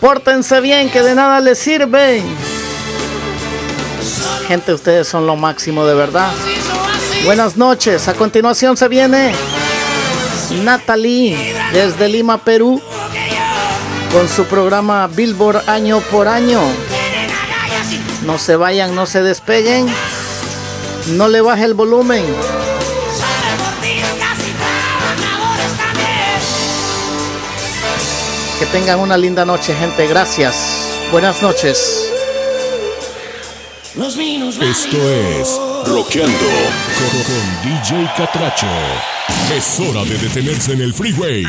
pórtense 0.00 0.60
bien, 0.60 0.90
que 0.90 1.00
de 1.00 1.14
nada 1.14 1.38
les 1.38 1.60
sirven. 1.60 2.24
Gente, 4.48 4.74
ustedes 4.74 5.06
son 5.06 5.28
lo 5.28 5.36
máximo 5.36 5.86
de 5.86 5.94
verdad. 5.94 6.32
Buenas 7.24 7.56
noches. 7.56 8.08
A 8.08 8.14
continuación 8.14 8.76
se 8.76 8.88
viene 8.88 9.32
Natalie 10.64 11.54
desde 11.72 12.08
Lima, 12.08 12.38
Perú, 12.38 12.82
con 14.12 14.28
su 14.28 14.44
programa 14.46 15.06
Billboard 15.06 15.68
año 15.68 16.00
por 16.10 16.26
año. 16.26 16.60
No 18.26 18.38
se 18.38 18.56
vayan, 18.56 18.96
no 18.96 19.06
se 19.06 19.22
despeguen. 19.22 19.86
No 21.10 21.28
le 21.28 21.42
baje 21.42 21.62
el 21.62 21.74
volumen. 21.74 22.24
Que 28.60 28.66
tengan 28.66 29.00
una 29.00 29.16
linda 29.16 29.46
noche, 29.46 29.74
gente. 29.74 30.06
Gracias. 30.06 30.54
Buenas 31.10 31.40
noches. 31.40 32.12
Esto 34.60 34.98
es 35.10 35.58
Rockeando 35.86 36.38
con, 36.98 37.22
con 37.22 37.62
DJ 37.62 38.12
Catracho. 38.18 38.66
Es 39.56 39.80
hora 39.80 40.04
de 40.04 40.18
detenerse 40.18 40.74
en 40.74 40.82
el 40.82 40.92
freeway. 40.92 41.42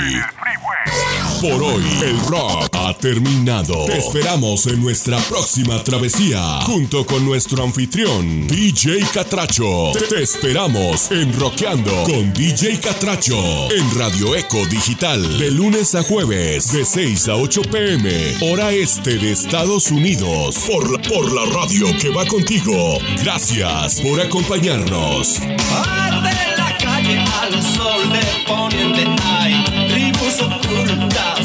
Por 1.42 1.64
hoy, 1.64 1.84
el 2.04 2.20
rock 2.28 2.70
ha 2.74 2.94
terminado. 2.94 3.86
Te 3.86 3.98
esperamos 3.98 4.68
en 4.68 4.80
nuestra 4.80 5.18
próxima 5.22 5.84
travesía, 5.84 6.62
junto 6.62 7.04
con 7.04 7.26
nuestro 7.26 7.64
anfitrión, 7.64 8.48
DJ 8.48 9.00
Catracho. 9.12 9.92
Te, 10.08 10.22
esperamos 10.22 11.10
en 11.10 11.34
Rockeando 11.40 12.04
con 12.04 12.32
DJ 12.32 12.80
Catracho 12.80 13.72
en 13.72 13.98
Radio 13.98 14.36
Eco 14.36 14.64
Digital, 14.68 15.40
de 15.40 15.50
lunes 15.50 15.96
a 15.96 16.04
jueves, 16.04 16.72
de 16.74 16.86
6 16.86 17.30
a 17.30 17.36
8 17.36 17.62
pm, 17.72 18.38
hora 18.52 18.72
este 18.72 19.18
de 19.18 19.32
Estados 19.32 19.90
Unidos, 19.90 20.60
por 20.68 20.92
la, 20.92 21.10
por 21.10 21.34
la 21.34 21.52
radio 21.52 21.88
que 21.98 22.10
va 22.10 22.24
contigo. 22.28 23.00
Gracias 23.24 24.00
por 24.00 24.22
acompañarnos. 24.22 25.40
La 25.40 26.78
calle 26.78 27.18
al 27.18 27.64
sol 27.64 28.12
de. 28.12 29.31
Isso 30.32 30.46
oculta 30.46 31.41